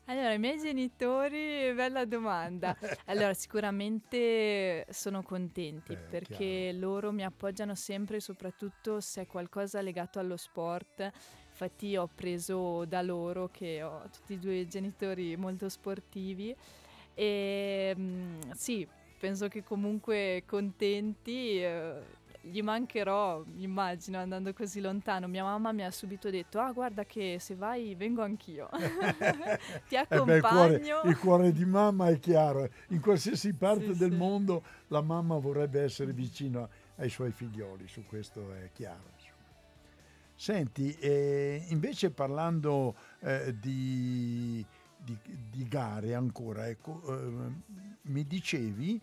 [0.07, 2.75] Allora, i miei genitori, bella domanda.
[3.07, 10.19] Allora, sicuramente sono contenti Eh, perché loro mi appoggiano sempre, soprattutto se è qualcosa legato
[10.19, 11.11] allo sport.
[11.51, 16.57] Infatti ho preso da loro che ho tutti e due genitori molto sportivi
[17.15, 18.89] e mm, sì,
[19.19, 21.63] penso che comunque contenti.
[21.63, 22.17] eh,
[22.49, 25.29] gli mancherò, immagino, andando così lontano.
[25.29, 28.69] Mia mamma mi ha subito detto: Ah, guarda che se vai vengo anch'io.
[29.89, 31.01] Ti Eh beh, il, cuore, accompagno.
[31.05, 34.17] il cuore di mamma è chiaro, in qualsiasi parte Sì, del sì.
[34.17, 39.17] mondo la mamma vorrebbe essere vicino ai suoi figlioli, su questo è chiaro.
[40.35, 44.65] Senti, eh, invece parlando eh, di,
[44.97, 45.19] di-
[45.51, 47.53] di gare ancora, ecco, eh,
[48.03, 49.01] mi dicevi,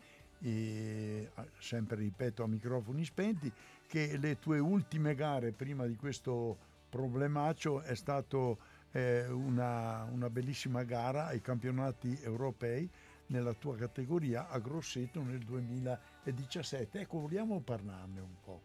[0.51, 3.51] eh, sempre ripeto a microfoni spenti,
[3.87, 6.57] che le tue ultime gare prima di questo
[6.89, 8.57] problemaccio è stato
[8.91, 12.89] eh, una, una bellissima gara ai campionati europei
[13.27, 16.99] nella tua categoria a Grosseto nel 2017.
[16.99, 18.61] Ecco, vogliamo parlarne un po'.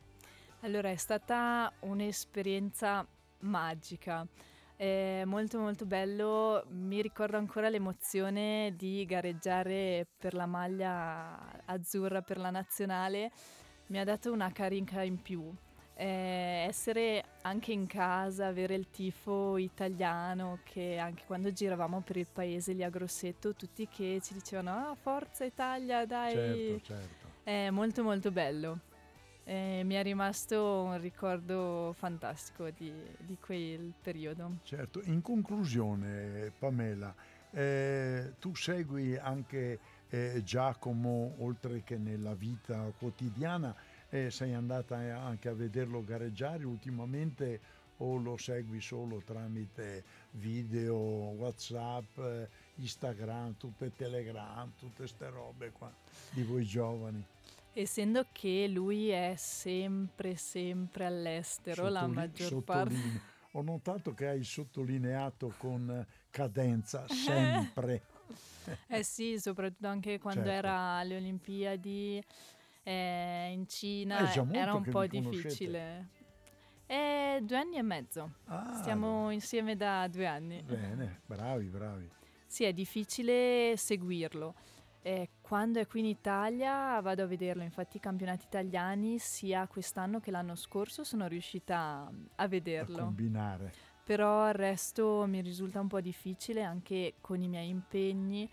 [0.60, 3.06] Allora, è stata un'esperienza
[3.40, 4.26] magica.
[4.80, 12.38] È molto molto bello, mi ricordo ancora l'emozione di gareggiare per la maglia azzurra per
[12.38, 13.30] la nazionale,
[13.88, 15.54] mi ha dato una carica in più.
[15.94, 22.28] Eh, essere anche in casa, avere il tifo italiano, che anche quando giravamo per il
[22.32, 27.26] paese lì a Grosseto, tutti che ci dicevano ah forza Italia, dai, Certo, certo.
[27.42, 28.78] è molto molto bello.
[29.51, 34.59] Eh, mi è rimasto un ricordo fantastico di, di quel periodo.
[34.62, 37.12] Certo, in conclusione, Pamela,
[37.51, 43.74] eh, tu segui anche eh, Giacomo oltre che nella vita quotidiana,
[44.09, 47.61] eh, sei andata anche a vederlo gareggiare ultimamente
[47.96, 55.92] o lo segui solo tramite video, Whatsapp, eh, Instagram, tutte Telegram, tutte queste robe qua
[56.30, 57.24] di voi giovani?
[57.72, 62.94] Essendo che lui è sempre, sempre all'estero, la Sottoli- maggior parte.
[62.94, 63.20] sottolineo.
[63.52, 68.02] Ho notato che hai sottolineato con cadenza sempre.
[68.86, 70.66] Eh sì, soprattutto anche quando Certo.
[70.66, 72.22] era alle Olimpiadi
[72.82, 76.08] eh, in Cina molto era un po' difficile.
[76.86, 78.34] È due anni e mezzo.
[78.46, 80.62] Ah, Stiamo insieme da due anni.
[80.62, 82.08] Bene, bravi, bravi.
[82.46, 84.54] Sì, è difficile seguirlo.
[85.03, 90.20] Eh, quando è qui in Italia vado a vederlo, infatti i campionati italiani sia quest'anno
[90.20, 91.76] che l'anno scorso sono riuscita
[92.07, 92.98] a A vederlo.
[93.05, 93.72] combinare.
[94.05, 98.48] Però il resto mi risulta un po' difficile anche con i miei impegni,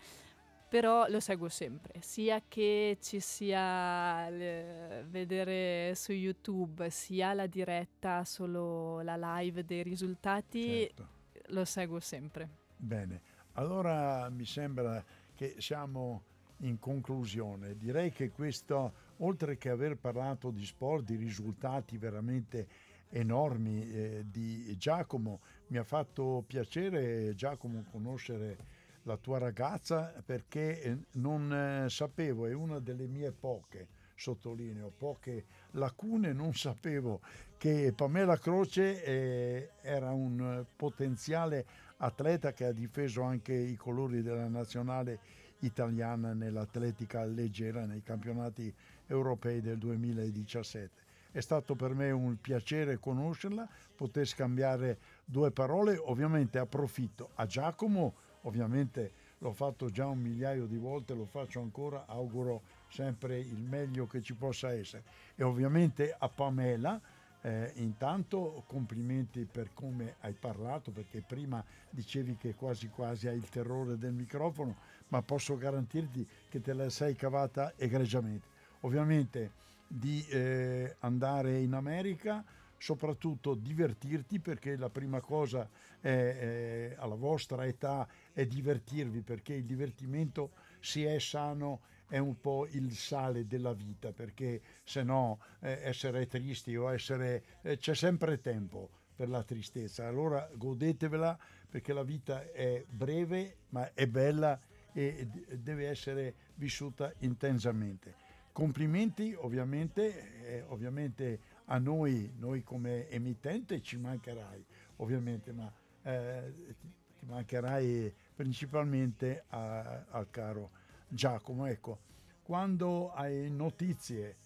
[0.68, 8.24] però lo seguo sempre, sia che ci sia il- vedere su YouTube, sia la diretta,
[8.24, 11.08] solo la live dei risultati, Certo.
[11.48, 12.48] lo seguo sempre.
[12.76, 13.20] Bene,
[13.54, 15.02] allora mi sembra
[15.34, 16.22] che siamo
[16.58, 17.76] in conclusione.
[17.76, 22.66] Direi che questo, oltre che aver parlato di sport, di risultati veramente
[23.10, 30.98] enormi eh, di Giacomo, mi ha fatto piacere Giacomo conoscere la tua ragazza perché eh,
[31.12, 37.20] non eh, sapevo, è una delle mie poche, sottolineo, poche lacune, non sapevo
[37.56, 41.66] che Pamela Croce eh, era un potenziale
[41.98, 45.18] atleta che ha difeso anche i colori della nazionale
[45.60, 48.72] italiana nell'atletica leggera nei campionati
[49.06, 51.06] europei del 2017.
[51.30, 57.30] È stato per me un piacere conoscerla, poter scambiare due parole, ovviamente approfitto.
[57.34, 63.38] A Giacomo, ovviamente l'ho fatto già un migliaio di volte, lo faccio ancora, auguro sempre
[63.38, 65.04] il meglio che ci possa essere.
[65.34, 67.00] E ovviamente a Pamela
[67.42, 73.48] eh, intanto complimenti per come hai parlato, perché prima dicevi che quasi quasi hai il
[73.48, 74.76] terrore del microfono,
[75.08, 78.46] ma posso garantirti che te la sei cavata egregiamente.
[78.80, 79.52] Ovviamente
[79.86, 82.44] di eh, andare in America,
[82.76, 85.68] soprattutto divertirti, perché la prima cosa
[86.00, 92.40] è, è, alla vostra età è divertirvi, perché il divertimento, se è sano, è un
[92.40, 97.42] po' il sale della vita, perché se no eh, essere tristi o essere...
[97.62, 101.36] eh, c'è sempre tempo per la tristezza, allora godetevela
[101.68, 104.58] perché la vita è breve ma è bella
[104.98, 105.28] e
[105.58, 108.14] deve essere vissuta intensamente.
[108.50, 114.64] Complimenti ovviamente, eh, ovviamente a noi, noi come emittente ci mancherai
[114.96, 115.72] ovviamente, ma
[116.02, 116.90] eh, ti-
[117.20, 120.70] mancherai principalmente a- al caro
[121.06, 121.66] Giacomo.
[121.66, 122.00] Ecco,
[122.42, 124.36] quando hai notizie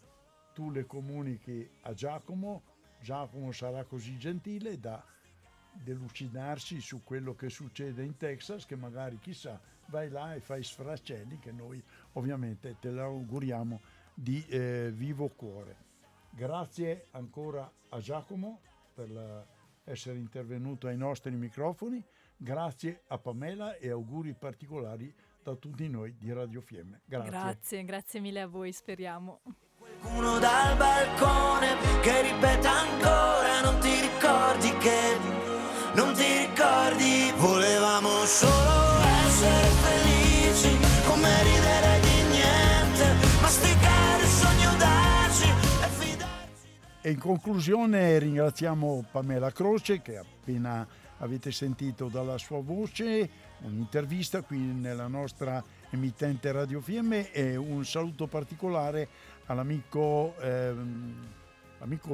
[0.52, 2.62] tu le comunichi a Giacomo,
[3.00, 5.02] Giacomo sarà così gentile da
[5.72, 9.58] delucidarci su quello che succede in Texas, che magari chissà
[9.92, 11.80] vai là e fai sfraccelli che noi
[12.14, 13.78] ovviamente te lo auguriamo
[14.14, 15.76] di eh, vivo cuore.
[16.30, 18.60] Grazie ancora a Giacomo
[18.94, 19.44] per la-
[19.84, 22.02] essere intervenuto ai nostri microfoni,
[22.36, 25.12] grazie a Pamela e auguri particolari
[25.42, 27.00] da tutti noi di Radio Fiemme.
[27.04, 27.30] Grazie.
[27.30, 29.40] Grazie, grazie mille a voi, speriamo.
[30.14, 35.18] Uno dal balcone che ripete ancora Non ti ricordi che
[35.94, 37.81] Non ti ricordi Volevamo
[47.04, 50.86] E in conclusione ringraziamo Pamela Croce che appena
[51.18, 53.28] avete sentito dalla sua voce
[53.62, 59.08] un'intervista qui nella nostra emittente Radio Fiemme e un saluto particolare
[59.46, 61.26] all'amico ehm,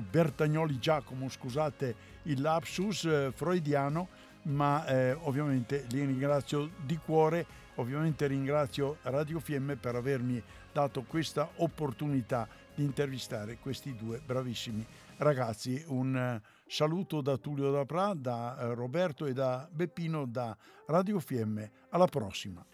[0.08, 4.08] Bertagnoli Giacomo, scusate il lapsus eh, freudiano,
[4.44, 11.46] ma eh, ovviamente li ringrazio di cuore, ovviamente ringrazio Radio Fiemme per avermi dato questa
[11.56, 12.48] opportunità
[12.78, 15.82] di intervistare questi due bravissimi ragazzi.
[15.88, 17.72] Un eh, saluto da Tullio
[18.14, 20.56] da eh, Roberto e da Beppino da
[20.86, 21.70] Radio Fiemme.
[21.90, 22.64] Alla prossima.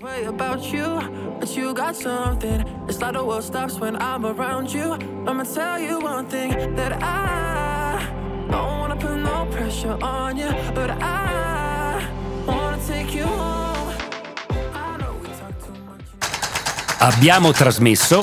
[0.00, 0.98] way about you,
[1.38, 2.64] but you got something.
[2.88, 4.96] It's like the world stops when I'm around you.
[5.26, 8.08] I'ma tell you one thing that I
[8.50, 12.08] don't wanna put no pressure on you, but I
[12.46, 13.92] wanna take you home.
[14.72, 16.00] I know we talk too much.
[16.98, 18.22] Abbiamo trasmesso